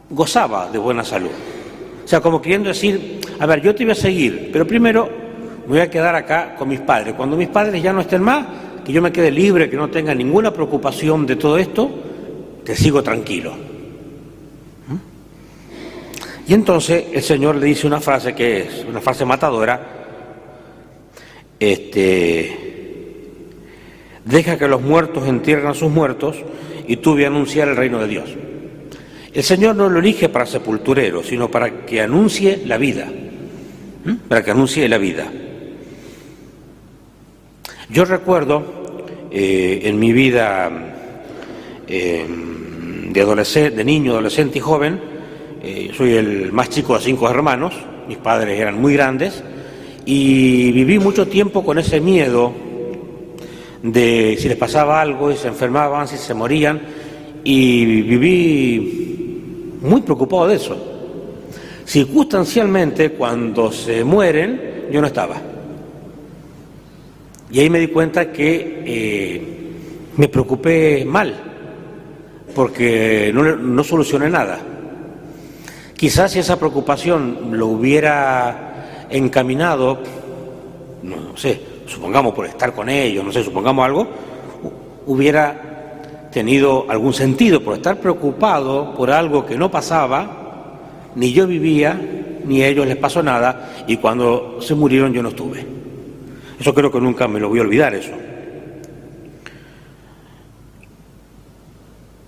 gozaba 0.10 0.70
de 0.70 0.77
buena 0.80 1.04
salud. 1.04 1.32
O 2.04 2.08
sea, 2.08 2.22
como 2.22 2.42
queriendo 2.42 2.70
decir, 2.70 3.20
a 3.39 3.46
ver, 3.46 3.62
yo 3.62 3.75
te 3.75 3.84
voy 3.84 3.92
a 3.92 3.96
seguir, 3.96 4.50
pero 4.51 4.66
primero 4.66 5.10
me 5.67 5.74
voy 5.74 5.81
a 5.81 5.89
quedar 5.89 6.15
acá 6.15 6.55
con 6.55 6.69
mis 6.69 6.79
padres. 6.79 7.13
Cuando 7.13 7.36
mis 7.36 7.50
padres 7.50 7.83
ya 7.83 7.91
no 7.91 8.00
estén 8.00 8.21
más, 8.21 8.45
que 8.86 8.93
yo 8.93 9.01
me 9.01 9.12
quede 9.12 9.29
libre, 9.29 9.69
que 9.69 9.75
no 9.75 9.89
tenga 9.89 10.15
ninguna 10.15 10.53
preocupación 10.53 11.25
de 11.25 11.36
todo 11.36 11.57
esto, 11.57 11.91
te 12.63 12.74
sigo 12.74 13.03
tranquilo. 13.03 13.51
¿Mm? 14.88 16.50
Y 16.50 16.53
entonces 16.53 17.07
el 17.12 17.21
Señor 17.21 17.57
le 17.57 17.65
dice 17.65 17.86
una 17.86 18.00
frase 18.00 18.33
que 18.33 18.59
es 18.59 18.86
una 18.88 19.01
frase 19.01 19.25
matadora, 19.25 19.81
este, 21.59 22.57
deja 24.24 24.57
que 24.57 24.69
los 24.69 24.81
muertos 24.81 25.27
entierren 25.27 25.67
a 25.67 25.74
sus 25.74 25.91
muertos 25.91 26.38
y 26.88 26.95
tú 26.95 27.12
voy 27.12 27.25
a 27.25 27.27
anunciar 27.27 27.67
el 27.67 27.75
reino 27.75 28.00
de 28.00 28.07
Dios. 28.07 28.29
El 29.33 29.43
Señor 29.43 29.75
no 29.75 29.89
lo 29.89 30.00
elige 30.00 30.29
para 30.29 30.45
sepulturero, 30.45 31.24
sino 31.24 31.51
para 31.51 31.86
que 31.86 32.00
anuncie 32.00 32.62
la 32.65 32.77
vida, 32.77 33.12
para 34.29 34.45
que 34.45 34.51
anuncie 34.51 34.88
la 34.88 34.97
vida. 34.97 35.29
Yo 37.89 38.03
recuerdo 38.03 38.63
eh, 39.32 39.79
en 39.84 39.98
mi 39.98 40.12
vida 40.12 40.70
em, 41.88 43.13
de, 43.13 43.84
niño, 43.86 44.12
adolescente 44.12 44.58
y 44.58 44.62
joven, 44.62 45.00
eh, 45.63 45.91
soy 45.96 46.15
el 46.15 46.51
más 46.51 46.70
chico 46.70 46.96
de 46.96 47.03
cinco 47.06 47.29
hermanos, 47.29 47.74
mis 48.10 48.17
padres 48.17 48.60
eran 48.60 48.82
muy 48.82 48.94
grandes, 48.94 49.41
y 50.06 50.70
viví 50.74 51.00
mucho 51.00 51.27
tiempo 51.27 51.63
con 51.63 51.79
ese 51.79 52.01
miedo 52.01 52.51
de 53.82 54.36
si 54.38 54.50
les 54.50 54.58
pasaba 54.58 55.01
algo, 55.01 55.32
y 55.32 55.38
se 55.38 55.48
enfermaban, 55.48 56.10
si 56.10 56.17
se 56.17 56.34
morían, 56.34 56.82
y 57.46 57.86
viví 58.01 59.77
muy 59.81 60.01
preocupado 60.01 60.48
de 60.48 60.55
eso. 60.55 60.77
Circunstancialmente, 61.85 63.11
cuando 63.11 63.72
se 63.72 64.03
mueren, 64.03 64.88
yo 64.92 65.00
no 65.00 65.07
estaba. 65.07 65.56
Y 67.50 67.60
ahí 67.60 67.70
me 67.70 67.79
di 67.79 67.88
cuenta 67.88 68.31
que 68.31 68.83
eh, 68.86 69.42
me 70.18 70.27
preocupé 70.27 71.05
mal, 71.05 71.33
porque 72.53 73.31
no, 73.33 73.55
no 73.55 73.83
solucioné 73.83 74.29
nada. 74.29 74.60
Quizás 75.96 76.31
si 76.31 76.40
esa 76.40 76.60
preocupación 76.60 77.57
lo 77.57 77.68
hubiera 77.68 79.07
encaminado, 79.10 80.00
no 81.03 81.38
sé, 81.38 81.60
supongamos 81.86 82.33
por 82.33 82.46
estar 82.46 82.74
con 82.74 82.90
ellos, 82.90 83.24
no 83.24 83.31
sé, 83.31 83.44
supongamos 83.44 83.86
algo, 83.86 84.07
hubiera 85.05 86.29
tenido 86.31 86.86
algún 86.90 87.14
sentido 87.14 87.64
por 87.64 87.75
estar 87.75 87.98
preocupado 87.98 88.94
por 88.94 89.10
algo 89.10 89.46
que 89.46 89.57
no 89.57 89.72
pasaba, 89.72 90.75
ni 91.16 91.31
yo 91.31 91.48
vivía, 91.48 92.00
ni 92.46 92.62
a 92.62 92.68
ellos 92.68 92.86
les 92.86 92.98
pasó 92.98 93.24
nada, 93.24 93.86
y 93.88 93.98
cuando 93.98 94.57
se 94.62 94.75
murieron 94.75 95.14
yo 95.14 95.24
no 95.24 95.29
estuve. 95.29 95.76
Eso 96.59 96.74
creo 96.74 96.91
que 96.91 97.00
nunca 97.00 97.27
me 97.27 97.39
lo 97.39 97.50
voy 97.50 97.59
a 97.59 97.63
olvidar 97.63 97.93
eso. 97.93 98.13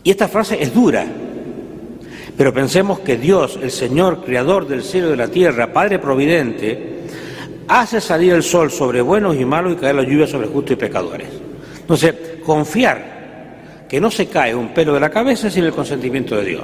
Y 0.04 0.12
esta 0.12 0.28
frase 0.28 0.62
es 0.62 0.74
dura, 0.74 1.06
pero 2.38 2.54
pensemos 2.54 3.00
que 3.00 3.18
Dios, 3.18 3.60
el 3.62 3.72
Señor, 3.72 4.24
Creador 4.24 4.68
del 4.68 4.84
cielo 4.84 5.08
y 5.08 5.12
de 5.12 5.18
la 5.18 5.28
tierra, 5.28 5.74
Padre 5.74 6.00
Providente, 6.00 7.00
hace 7.68 8.00
salir 8.00 8.34
el 8.34 8.44
sol 8.44 8.72
sobre 8.72 9.02
buenos 9.02 9.36
y 9.36 9.46
malos 9.46 9.74
y 9.74 9.76
caer 9.76 9.96
la 9.96 10.04
lluvia 10.04 10.26
sobre 10.26 10.48
justos 10.48 10.72
y 10.72 10.76
pecadores. 10.76 11.28
Entonces, 11.82 12.16
confiar 12.46 13.86
que 13.90 14.00
no 14.00 14.10
se 14.10 14.28
cae 14.28 14.56
un 14.56 14.74
pelo 14.74 14.94
de 14.94 15.00
la 15.00 15.10
cabeza 15.10 15.50
sin 15.50 15.66
el 15.66 15.74
consentimiento 15.74 16.38
de 16.38 16.46
Dios. 16.46 16.64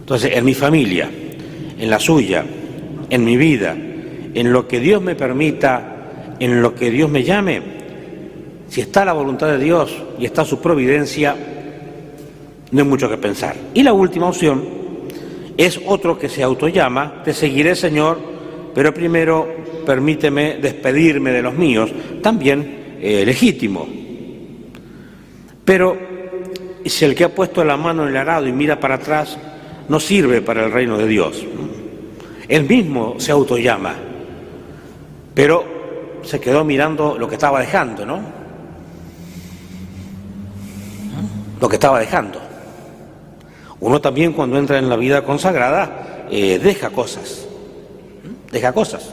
Entonces, 0.00 0.32
en 0.34 0.44
mi 0.44 0.54
familia, 0.54 1.08
en 1.78 1.90
la 1.90 1.98
suya, 1.98 2.44
en 3.08 3.24
mi 3.24 3.36
vida, 3.36 3.74
en 4.34 4.52
lo 4.52 4.68
que 4.68 4.78
Dios 4.78 5.00
me 5.02 5.14
permita 5.14 5.95
en 6.38 6.62
lo 6.62 6.74
que 6.74 6.90
Dios 6.90 7.10
me 7.10 7.22
llame, 7.22 7.62
si 8.68 8.80
está 8.80 9.04
la 9.04 9.12
voluntad 9.12 9.48
de 9.48 9.58
Dios 9.58 9.96
y 10.18 10.24
está 10.24 10.44
su 10.44 10.60
providencia, 10.60 11.36
no 12.70 12.82
hay 12.82 12.88
mucho 12.88 13.08
que 13.08 13.16
pensar. 13.16 13.56
Y 13.74 13.82
la 13.82 13.92
última 13.92 14.28
opción 14.28 14.62
es 15.56 15.80
otro 15.86 16.18
que 16.18 16.28
se 16.28 16.42
autollama, 16.42 17.22
te 17.24 17.32
seguiré 17.32 17.74
Señor, 17.74 18.18
pero 18.74 18.92
primero 18.92 19.48
permíteme 19.86 20.58
despedirme 20.60 21.30
de 21.30 21.42
los 21.42 21.54
míos, 21.54 21.90
también 22.22 22.98
eh, 23.00 23.24
legítimo. 23.24 23.86
Pero 25.64 25.96
si 26.84 27.04
el 27.04 27.14
que 27.14 27.24
ha 27.24 27.34
puesto 27.34 27.64
la 27.64 27.76
mano 27.76 28.02
en 28.02 28.10
el 28.10 28.16
arado 28.16 28.46
y 28.46 28.52
mira 28.52 28.78
para 28.78 28.96
atrás, 28.96 29.38
no 29.88 30.00
sirve 30.00 30.42
para 30.42 30.64
el 30.64 30.72
reino 30.72 30.98
de 30.98 31.06
Dios. 31.06 31.44
Él 32.48 32.64
mismo 32.64 33.14
se 33.18 33.32
autollama, 33.32 33.94
pero 35.34 35.75
se 36.26 36.40
quedó 36.40 36.64
mirando 36.64 37.16
lo 37.16 37.28
que 37.28 37.36
estaba 37.36 37.60
dejando, 37.60 38.04
¿no? 38.04 38.20
Lo 41.60 41.68
que 41.68 41.76
estaba 41.76 42.00
dejando. 42.00 42.40
Uno 43.80 44.00
también 44.00 44.32
cuando 44.32 44.58
entra 44.58 44.78
en 44.78 44.88
la 44.88 44.96
vida 44.96 45.24
consagrada 45.24 46.26
eh, 46.30 46.58
deja 46.58 46.90
cosas, 46.90 47.46
deja 48.50 48.72
cosas. 48.72 49.10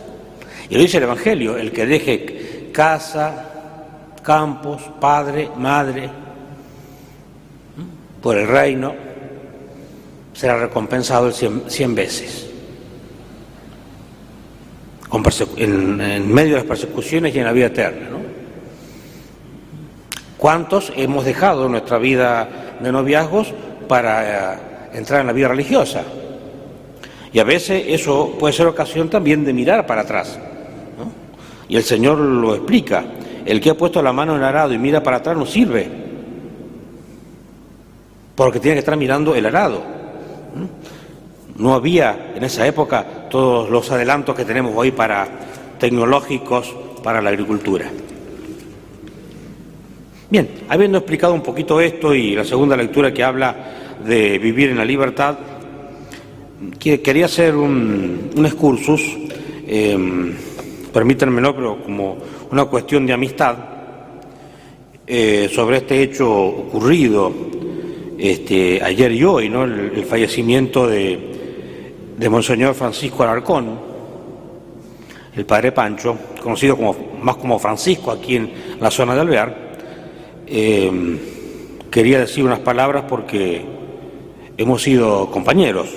Y 0.69 0.75
lo 0.75 0.81
dice 0.81 0.97
el 0.97 1.03
Evangelio, 1.03 1.57
el 1.57 1.71
que 1.71 1.85
deje 1.85 2.69
casa, 2.73 3.45
campos, 4.23 4.81
padre, 4.99 5.49
madre, 5.57 6.09
por 8.21 8.37
el 8.37 8.47
reino, 8.47 8.95
será 10.33 10.57
recompensado 10.57 11.31
cien 11.31 11.95
veces 11.95 12.52
en, 15.57 16.33
medio 16.33 16.51
de 16.51 16.57
las 16.57 16.65
persecuciones 16.65 17.35
y 17.35 17.39
en 17.39 17.45
la 17.45 17.51
vida 17.51 17.67
eterna. 17.67 18.09
¿no? 18.09 18.17
¿Cuántos 20.37 20.91
hemos 20.95 21.25
dejado 21.25 21.69
nuestra 21.69 21.97
vida 21.97 22.75
de 22.81 22.91
noviazgos 22.91 23.53
para 23.87 24.55
eh, 24.55 24.57
entrar 24.93 25.21
en 25.21 25.27
la 25.27 25.33
vida 25.33 25.49
religiosa? 25.49 26.03
Y 27.31 27.39
a 27.39 27.43
veces 27.43 27.85
eso 27.87 28.35
puede 28.39 28.53
ser 28.53 28.67
ocasión 28.67 29.09
también 29.09 29.45
de 29.45 29.53
mirar 29.53 29.85
para 29.85 30.01
atrás. 30.01 30.39
Y 31.67 31.75
el 31.75 31.83
Señor 31.83 32.19
lo 32.19 32.53
explica. 32.55 33.03
El 33.45 33.59
que 33.59 33.71
ha 33.71 33.77
puesto 33.77 34.01
la 34.01 34.13
mano 34.13 34.33
en 34.33 34.39
el 34.39 34.45
arado 34.45 34.73
y 34.73 34.77
mira 34.77 35.01
para 35.01 35.17
atrás 35.17 35.35
no 35.35 35.45
sirve. 35.45 35.87
Porque 38.35 38.59
tiene 38.59 38.75
que 38.75 38.79
estar 38.79 38.97
mirando 38.97 39.35
el 39.35 39.45
arado. 39.45 39.81
No 41.55 41.73
había 41.73 42.33
en 42.35 42.43
esa 42.43 42.67
época 42.67 43.22
todos 43.33 43.67
los 43.67 43.89
adelantos 43.89 44.35
que 44.35 44.45
tenemos 44.45 44.73
hoy 44.75 44.91
para 44.91 45.27
tecnológicos 45.79 46.71
para 47.03 47.19
la 47.19 47.31
agricultura. 47.31 47.89
Bien, 50.29 50.47
habiendo 50.69 50.99
explicado 50.99 51.33
un 51.33 51.41
poquito 51.41 51.81
esto 51.81 52.13
y 52.13 52.35
la 52.35 52.43
segunda 52.43 52.77
lectura 52.77 53.11
que 53.11 53.23
habla 53.23 53.55
de 54.05 54.37
vivir 54.37 54.69
en 54.69 54.77
la 54.77 54.85
libertad, 54.85 55.35
quería 56.79 57.25
hacer 57.25 57.55
un, 57.55 58.29
excursus 58.35 59.01
eh, 59.65 59.97
permítanmelo, 60.93 61.55
pero 61.55 61.81
como 61.81 62.17
una 62.51 62.65
cuestión 62.65 63.07
de 63.07 63.13
amistad, 63.13 63.55
eh, 65.07 65.49
sobre 65.51 65.77
este 65.77 66.03
hecho 66.03 66.31
ocurrido 66.31 67.33
este, 68.19 68.79
ayer 68.83 69.11
y 69.11 69.23
hoy, 69.23 69.49
¿no? 69.49 69.63
el, 69.63 70.05
fallecimiento 70.05 70.85
de, 70.85 71.32
de 72.17 72.29
Monseñor 72.29 72.75
Francisco 72.75 73.23
Alarcón, 73.23 73.79
el 75.35 75.45
padre 75.45 75.71
Pancho, 75.71 76.17
conocido 76.41 76.77
más 77.21 77.35
como 77.37 77.57
Francisco 77.57 78.11
aquí 78.11 78.35
en 78.35 78.51
la 78.79 78.91
zona 78.91 79.15
de 79.15 79.21
Alvear, 79.21 79.57
eh, 80.45 81.19
quería 81.89 82.19
decir 82.19 82.43
unas 82.43 82.59
palabras 82.59 83.05
porque 83.07 83.65
hemos 84.57 84.81
sido 84.81 85.29
compañeros. 85.31 85.89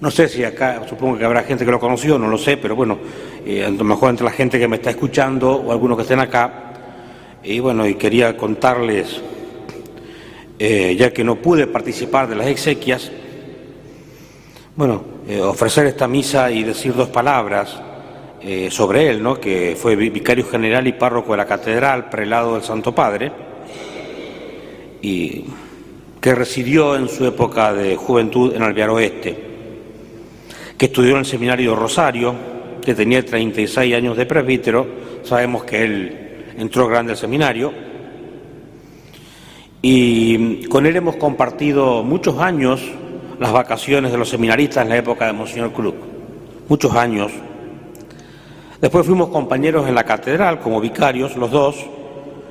No 0.00 0.10
sé 0.10 0.28
si 0.28 0.44
acá, 0.44 0.82
supongo 0.86 1.16
que 1.16 1.24
habrá 1.24 1.44
gente 1.44 1.64
que 1.64 1.70
lo 1.70 1.80
conoció, 1.80 2.18
no 2.18 2.28
lo 2.28 2.36
sé, 2.36 2.58
pero 2.58 2.76
bueno, 2.76 2.98
eh, 3.46 3.64
a 3.64 3.70
lo 3.70 3.84
mejor 3.84 4.10
entre 4.10 4.26
la 4.26 4.32
gente 4.32 4.58
que 4.58 4.68
me 4.68 4.76
está 4.76 4.90
escuchando 4.90 5.52
o 5.52 5.72
algunos 5.72 5.96
que 5.96 6.02
estén 6.02 6.20
acá, 6.20 6.72
y 7.42 7.58
bueno, 7.58 7.86
y 7.86 7.94
quería 7.94 8.36
contarles, 8.36 9.20
eh, 10.58 10.94
ya 10.98 11.12
que 11.12 11.24
no 11.24 11.36
pude 11.36 11.66
participar 11.66 12.28
de 12.28 12.36
las 12.36 12.48
exequias, 12.48 13.10
bueno, 14.76 15.04
eh, 15.28 15.40
ofrecer 15.40 15.86
esta 15.86 16.08
misa 16.08 16.50
y 16.50 16.64
decir 16.64 16.94
dos 16.94 17.08
palabras 17.08 17.80
eh, 18.42 18.68
sobre 18.70 19.08
él, 19.08 19.22
¿no? 19.22 19.38
que 19.38 19.76
fue 19.80 19.94
vicario 19.94 20.46
general 20.46 20.86
y 20.86 20.92
párroco 20.92 21.32
de 21.32 21.36
la 21.38 21.46
catedral, 21.46 22.10
prelado 22.10 22.54
del 22.54 22.62
Santo 22.62 22.92
Padre, 22.92 23.30
y 25.00 25.44
que 26.20 26.34
residió 26.34 26.96
en 26.96 27.08
su 27.08 27.24
época 27.24 27.72
de 27.72 27.96
juventud 27.96 28.54
en 28.54 28.62
Alvear 28.62 28.90
Oeste, 28.90 29.38
que 30.76 30.86
estudió 30.86 31.12
en 31.12 31.18
el 31.18 31.26
seminario 31.26 31.76
Rosario, 31.76 32.34
que 32.82 32.94
tenía 32.94 33.24
36 33.24 33.94
años 33.94 34.16
de 34.16 34.26
presbítero, 34.26 34.86
sabemos 35.22 35.64
que 35.64 35.84
él 35.84 36.54
entró 36.58 36.88
grande 36.88 37.12
al 37.12 37.18
seminario 37.18 37.72
y 39.80 40.64
con 40.64 40.86
él 40.86 40.96
hemos 40.96 41.16
compartido 41.16 42.02
muchos 42.02 42.38
años 42.40 42.82
las 43.38 43.52
vacaciones 43.52 44.12
de 44.12 44.18
los 44.18 44.28
seminaristas 44.28 44.84
en 44.84 44.90
la 44.90 44.96
época 44.96 45.26
de 45.26 45.32
Monseñor 45.32 45.72
Cruz, 45.72 45.94
muchos 46.68 46.94
años. 46.94 47.32
Después 48.80 49.06
fuimos 49.06 49.28
compañeros 49.28 49.88
en 49.88 49.94
la 49.94 50.04
catedral 50.04 50.60
como 50.60 50.80
vicarios, 50.80 51.36
los 51.36 51.50
dos, 51.50 51.76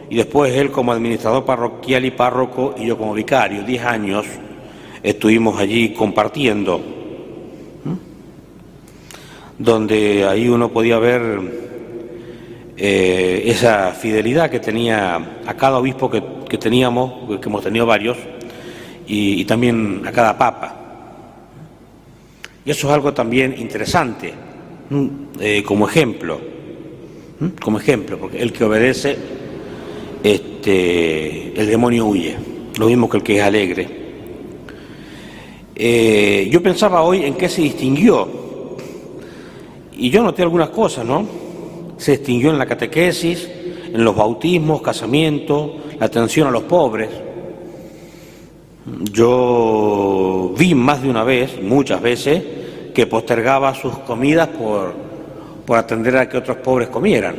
y 0.10 0.17
después 0.17 0.54
él 0.54 0.72
como 0.72 0.91
administrador 0.91 1.46
parroquial 1.46 2.06
y 2.06 2.12
párroco 2.12 2.76
y 2.78 2.88
yo 2.88 2.98
como 2.98 3.13
vicario, 3.13 3.63
diez 3.63 3.84
años 3.84 4.26
estuvimos 5.02 5.60
allí 5.60 5.93
compartiendo, 5.93 6.82
donde 9.58 10.26
ahí 10.26 10.48
uno 10.48 10.69
podía 10.69 10.98
ver 10.98 11.63
eh, 12.78 13.43
esa 13.46 13.91
fidelidad 13.91 14.50
que 14.50 14.60
tenía 14.60 15.15
a 15.46 15.54
cada 15.56 15.78
obispo 15.78 16.10
que, 16.10 16.58
teníamos, 16.58 17.39
que 17.39 17.50
hemos 17.50 17.63
tenido 17.63 17.86
varios, 17.86 18.17
y, 19.07 19.43
también 19.45 20.01
a 20.05 20.11
cada 20.11 20.37
papa. 20.37 20.75
Y 22.65 22.71
eso 22.71 22.87
es 22.87 22.93
algo 22.93 23.13
también 23.13 23.55
interesante, 23.57 24.33
eh, 25.39 25.63
como 25.63 25.87
ejemplo, 25.87 26.39
como 27.61 27.77
ejemplo, 27.77 28.17
porque 28.17 28.41
el 28.41 28.53
que 28.53 28.63
obedece, 28.63 29.17
este, 30.23 31.59
el 31.59 31.67
demonio 31.67 32.05
huye, 32.05 32.37
lo 32.77 32.87
mismo 32.87 33.09
que 33.09 33.17
el 33.17 33.23
que 33.23 33.37
es 33.37 33.43
alegre. 33.43 33.87
Eh, 35.75 36.47
yo 36.51 36.61
pensaba 36.63 37.01
hoy 37.01 37.25
en 37.25 37.33
qué 37.35 37.49
se 37.49 37.61
distinguió, 37.61 38.77
y 39.91 40.09
yo 40.09 40.23
noté 40.23 40.43
algunas 40.43 40.69
cosas, 40.69 41.05
¿no? 41.05 41.43
se 41.97 42.13
extinguió 42.13 42.49
en 42.49 42.57
la 42.57 42.65
catequesis, 42.65 43.49
en 43.93 44.03
los 44.03 44.15
bautismos, 44.15 44.81
casamientos, 44.81 45.71
la 45.97 46.07
atención 46.07 46.47
a 46.47 46.51
los 46.51 46.63
pobres. 46.63 47.09
Yo 48.86 50.54
vi 50.58 50.76
más 50.76 51.02
de 51.02 51.10
una 51.10 51.24
vez, 51.24 51.62
muchas 51.62 52.02
veces, 52.02 52.43
que 52.93 53.08
postergaba 53.08 53.74
sus 53.74 53.98
comidas 54.00 54.50
por, 54.50 54.93
por 55.65 55.78
atender 55.78 56.17
a 56.17 56.28
que 56.28 56.38
otros 56.38 56.58
pobres 56.58 56.89
comieran. 56.89 57.36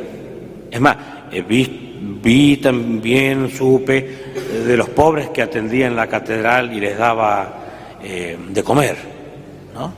Es 0.71 0.81
más, 0.81 0.97
eh, 1.31 1.43
vi, 1.47 2.57
también, 2.57 3.49
supe 3.49 4.33
de 4.65 4.77
los 4.77 4.89
pobres 4.89 5.29
que 5.29 5.41
atendía 5.41 5.87
en 5.87 5.95
la 5.95 6.07
catedral 6.07 6.73
y 6.73 6.79
les 6.79 6.97
daba 6.97 7.53
eh, 8.03 8.37
de 8.49 8.63
comer. 8.63 8.97
¿no? 9.73 9.93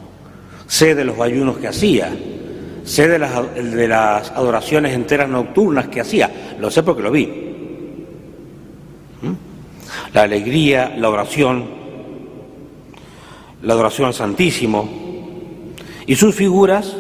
Sé 0.68 0.94
de 0.96 1.06
los 1.06 1.20
ayunos 1.20 1.58
que 1.58 1.68
hacía 1.68 2.12
sé 2.88 3.10
de 3.10 3.20
las, 3.20 3.54
de 3.54 3.88
las 3.88 4.32
adoraciones 4.32 4.94
enteras 4.94 5.28
nocturnas 5.28 5.90
que 5.90 6.00
hacía, 6.00 6.32
lo 6.58 6.72
sé 6.72 6.84
porque 6.84 7.04
lo 7.04 7.12
vi. 7.12 7.47
¿Mm? 10.12 10.16
La 10.16 10.22
alegría, 10.24 10.94
la 10.98 11.10
oración, 11.10 11.66
la 13.62 13.74
adoración 13.74 14.08
al 14.08 14.14
Santísimo. 14.14 14.90
Y 16.06 16.16
sus 16.16 16.34
figuras, 16.36 16.96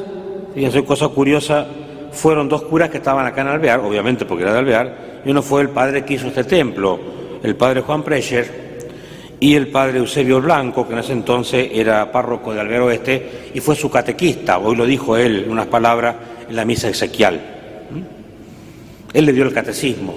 fíjense, 0.53 0.83
cosa 0.83 1.07
curiosa, 1.09 1.67
fueron 2.11 2.49
dos 2.49 2.63
curas 2.63 2.89
que 2.89 2.97
estaban 2.97 3.25
acá 3.25 3.41
en 3.41 3.47
Alvear, 3.47 3.79
obviamente 3.79 4.25
porque 4.25 4.43
era 4.43 4.53
de 4.53 4.59
Alvear, 4.59 5.21
y 5.25 5.29
uno 5.29 5.41
fue 5.41 5.61
el 5.61 5.69
padre 5.69 6.03
que 6.03 6.15
hizo 6.15 6.27
este 6.27 6.43
templo, 6.43 6.99
el 7.43 7.55
padre 7.55 7.81
Juan 7.81 8.03
Prescher, 8.03 8.67
y 9.39 9.55
el 9.55 9.67
padre 9.67 9.99
Eusebio 9.99 10.41
Blanco, 10.41 10.87
que 10.87 10.93
en 10.93 10.99
ese 10.99 11.13
entonces 11.13 11.69
era 11.71 12.11
párroco 12.11 12.53
de 12.53 12.59
Albero 12.59 12.85
Oeste 12.85 13.51
y 13.53 13.59
fue 13.59 13.75
su 13.75 13.89
catequista, 13.89 14.57
hoy 14.57 14.75
lo 14.75 14.85
dijo 14.85 15.15
él 15.15 15.45
unas 15.47 15.67
palabras 15.67 16.15
en 16.49 16.55
la 16.55 16.65
misa 16.65 16.89
exequial. 16.89 17.39
Él 19.13 19.25
le 19.25 19.33
dio 19.33 19.43
el 19.43 19.53
catecismo. 19.53 20.15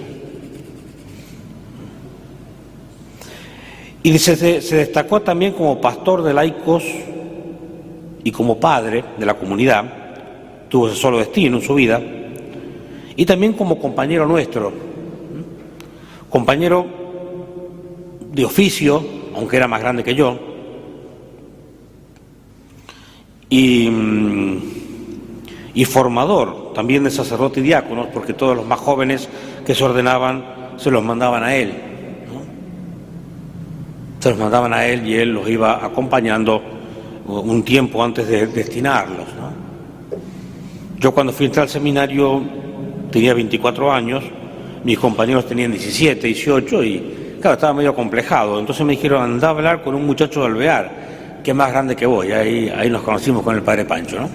Y 4.02 4.18
se, 4.18 4.36
destacó 4.36 5.20
también 5.20 5.52
como 5.52 5.80
pastor 5.80 6.22
de 6.22 6.32
laicos 6.32 6.84
y 8.24 8.30
como 8.30 8.58
padre 8.58 9.04
de 9.18 9.26
la 9.26 9.34
comunidad, 9.34 9.84
tuvo 10.68 10.88
ese 10.88 10.96
solo 10.96 11.18
destino 11.18 11.58
en 11.58 11.62
su 11.62 11.74
vida, 11.74 12.00
y 13.16 13.26
también 13.26 13.52
como 13.52 13.78
compañero 13.78 14.26
nuestro, 14.26 14.72
compañero 16.30 16.86
de 18.32 18.44
oficio, 18.44 19.04
aunque 19.34 19.56
era 19.56 19.68
más 19.68 19.80
grande 19.80 20.04
que 20.04 20.14
yo, 20.14 20.38
y, 23.50 23.90
mm, 23.90 24.62
y 25.74 25.84
formador 25.84 26.72
también 26.72 27.04
de 27.04 27.10
sacerdotes 27.10 27.58
y 27.58 27.66
diáconos, 27.66 28.06
porque 28.12 28.32
todos 28.32 28.56
los 28.56 28.66
más 28.66 28.80
jóvenes 28.80 29.28
que 29.66 29.74
se 29.74 29.84
ordenaban 29.84 30.44
se 30.76 30.90
los 30.90 31.02
mandaban 31.02 31.42
a 31.42 31.54
él. 31.54 31.89
Se 34.20 34.30
los 34.30 34.38
mandaban 34.38 34.72
a 34.72 34.87
él 34.87 35.06
y 35.06 35.16
él 35.16 35.30
los 35.30 35.48
iba 35.48 35.85
acompañando 35.85 36.62
un 37.26 37.62
tiempo 37.64 38.04
antes 38.04 38.28
de 38.28 38.46
destinarlos. 38.46 39.26
Yo 40.98 41.12
cuando 41.12 41.33
fui 41.33 41.50
al 41.56 41.68
seminario 41.68 42.42
tenía 43.11 43.35
24 43.35 43.92
años, 43.92 44.22
mis 44.85 44.98
compañeros 44.98 45.46
tenían 45.46 45.72
17, 45.72 46.26
18 46.26 46.85
y 46.85 47.20
Claro, 47.40 47.54
estaba 47.54 47.72
medio 47.72 47.94
complejado. 47.94 48.61
Entonces 48.61 48.85
me 48.85 48.92
dijeron, 48.92 49.22
anda 49.22 49.48
a 49.48 49.50
hablar 49.50 49.83
con 49.83 49.94
un 49.94 50.04
muchacho 50.04 50.40
de 50.40 50.46
Alvear, 50.46 50.90
que 51.42 51.52
es 51.52 51.56
más 51.56 51.70
grande 51.70 51.96
que 51.96 52.04
vos. 52.04 52.26
Y 52.26 52.33
ahí, 52.33 52.68
ahí 52.68 52.90
nos 52.90 53.02
conocimos 53.02 53.42
con 53.42 53.56
el 53.56 53.62
padre 53.62 53.87
Pancho, 53.87 54.20
¿no? 54.20 54.28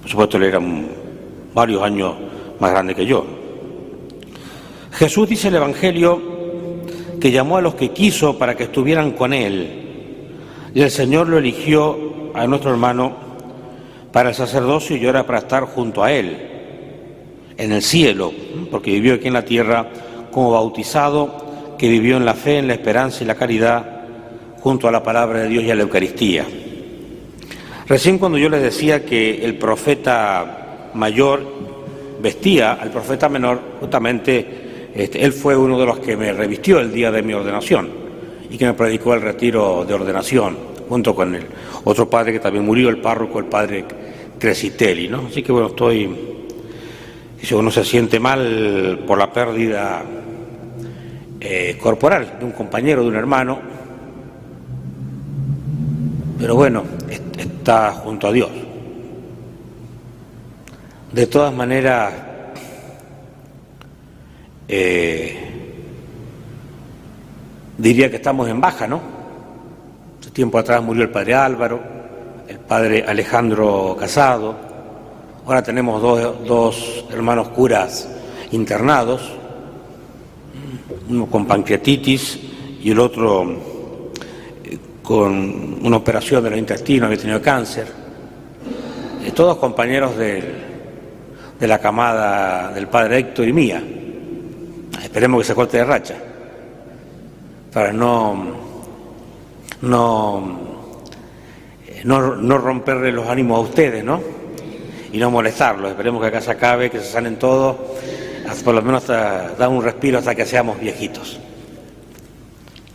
Por 0.00 0.10
supuesto, 0.10 0.38
él 0.38 0.44
era 0.44 0.58
varios 1.52 1.82
años 1.82 2.14
más 2.58 2.70
grande 2.70 2.94
que 2.94 3.04
yo. 3.04 3.26
Jesús 4.92 5.28
dice 5.28 5.48
el 5.48 5.56
Evangelio 5.56 6.35
que 7.20 7.30
llamó 7.30 7.56
a 7.56 7.62
los 7.62 7.74
que 7.74 7.90
quiso 7.90 8.38
para 8.38 8.56
que 8.56 8.64
estuvieran 8.64 9.12
con 9.12 9.32
él. 9.32 9.82
Y 10.74 10.82
el 10.82 10.90
Señor 10.90 11.28
lo 11.28 11.38
eligió 11.38 12.30
a 12.34 12.46
nuestro 12.46 12.70
hermano 12.70 13.16
para 14.12 14.30
el 14.30 14.34
sacerdocio 14.34 14.96
y 14.96 15.04
era 15.04 15.26
para 15.26 15.38
estar 15.38 15.64
junto 15.64 16.02
a 16.02 16.12
él, 16.12 16.36
en 17.56 17.72
el 17.72 17.82
cielo, 17.82 18.32
porque 18.70 18.92
vivió 18.92 19.14
aquí 19.14 19.28
en 19.28 19.34
la 19.34 19.44
tierra 19.44 19.88
como 20.30 20.52
bautizado 20.52 21.74
que 21.78 21.88
vivió 21.88 22.16
en 22.16 22.24
la 22.24 22.34
fe, 22.34 22.58
en 22.58 22.68
la 22.68 22.74
esperanza 22.74 23.24
y 23.24 23.26
la 23.26 23.34
caridad 23.34 24.02
junto 24.60 24.88
a 24.88 24.92
la 24.92 25.02
palabra 25.02 25.40
de 25.40 25.48
Dios 25.48 25.64
y 25.64 25.70
a 25.70 25.74
la 25.74 25.82
Eucaristía. 25.82 26.44
Recién 27.88 28.18
cuando 28.18 28.36
yo 28.36 28.48
les 28.48 28.62
decía 28.62 29.04
que 29.04 29.44
el 29.44 29.56
profeta 29.56 30.90
mayor 30.94 31.42
vestía 32.20 32.72
al 32.72 32.90
profeta 32.90 33.28
menor, 33.28 33.60
justamente 33.80 34.65
este, 34.96 35.22
él 35.22 35.32
fue 35.32 35.54
uno 35.54 35.78
de 35.78 35.84
los 35.84 35.98
que 35.98 36.16
me 36.16 36.32
revistió 36.32 36.80
el 36.80 36.90
día 36.90 37.10
de 37.10 37.22
mi 37.22 37.34
ordenación 37.34 37.90
y 38.48 38.56
que 38.56 38.64
me 38.64 38.72
predicó 38.72 39.12
el 39.12 39.20
retiro 39.20 39.84
de 39.84 39.92
ordenación, 39.92 40.56
junto 40.88 41.14
con 41.14 41.34
el 41.34 41.44
otro 41.84 42.08
padre 42.08 42.32
que 42.32 42.40
también 42.40 42.64
murió, 42.64 42.88
el 42.88 42.98
párroco, 42.98 43.38
el 43.38 43.44
padre 43.44 43.84
Cresitelli, 44.38 45.08
¿no? 45.08 45.26
Así 45.26 45.42
que 45.42 45.52
bueno, 45.52 45.68
estoy, 45.68 46.16
si 47.42 47.54
uno 47.54 47.70
se 47.70 47.84
siente 47.84 48.18
mal 48.18 49.00
por 49.06 49.18
la 49.18 49.30
pérdida 49.30 50.02
eh, 51.40 51.76
corporal 51.78 52.36
de 52.38 52.44
un 52.46 52.52
compañero, 52.52 53.02
de 53.02 53.08
un 53.08 53.16
hermano, 53.16 53.58
pero 56.38 56.54
bueno, 56.54 56.84
está 57.36 57.92
junto 57.92 58.28
a 58.28 58.32
Dios. 58.32 58.50
De 61.12 61.26
todas 61.26 61.52
maneras, 61.52 62.12
eh, 64.68 65.36
diría 67.78 68.10
que 68.10 68.16
estamos 68.16 68.48
en 68.48 68.60
baja, 68.60 68.86
¿no? 68.86 69.00
Hace 70.20 70.30
tiempo 70.30 70.58
atrás 70.58 70.82
murió 70.82 71.02
el 71.02 71.10
padre 71.10 71.34
Álvaro, 71.34 71.80
el 72.48 72.58
padre 72.58 73.04
Alejandro 73.06 73.96
Casado, 73.98 74.56
ahora 75.46 75.62
tenemos 75.62 76.02
dos, 76.02 76.44
dos 76.46 77.04
hermanos 77.10 77.48
curas 77.48 78.08
internados, 78.50 79.32
uno 81.08 81.26
con 81.26 81.46
pancreatitis 81.46 82.40
y 82.82 82.90
el 82.90 82.98
otro 82.98 83.44
eh, 84.64 84.78
con 85.02 85.78
una 85.84 85.96
operación 85.96 86.42
de 86.42 86.50
los 86.50 86.58
intestinos, 86.58 87.06
había 87.06 87.18
tenido 87.18 87.40
cáncer. 87.40 87.86
Eh, 89.24 89.30
todos 89.32 89.56
compañeros 89.58 90.16
de, 90.16 90.42
de 91.58 91.66
la 91.66 91.78
camada 91.78 92.72
del 92.72 92.88
padre 92.88 93.18
Héctor 93.18 93.48
y 93.48 93.52
mía. 93.52 93.82
Esperemos 95.02 95.40
que 95.40 95.46
se 95.46 95.54
corte 95.54 95.78
de 95.78 95.84
racha, 95.84 96.14
para 97.72 97.92
no, 97.92 98.44
no, 99.82 100.58
no, 102.04 102.36
no 102.36 102.58
romperle 102.58 103.12
los 103.12 103.28
ánimos 103.28 103.58
a 103.58 103.60
ustedes, 103.60 104.04
¿no? 104.04 104.20
Y 105.12 105.18
no 105.18 105.30
molestarlos. 105.30 105.90
Esperemos 105.90 106.20
que 106.20 106.28
acá 106.28 106.40
se 106.40 106.50
acabe, 106.50 106.90
que 106.90 106.98
se 106.98 107.06
salen 107.06 107.38
todos, 107.38 107.76
por 108.64 108.74
lo 108.74 108.82
menos 108.82 109.02
hasta 109.02 109.50
dar 109.56 109.68
un 109.68 109.82
respiro 109.82 110.18
hasta 110.18 110.34
que 110.34 110.46
seamos 110.46 110.80
viejitos. 110.80 111.38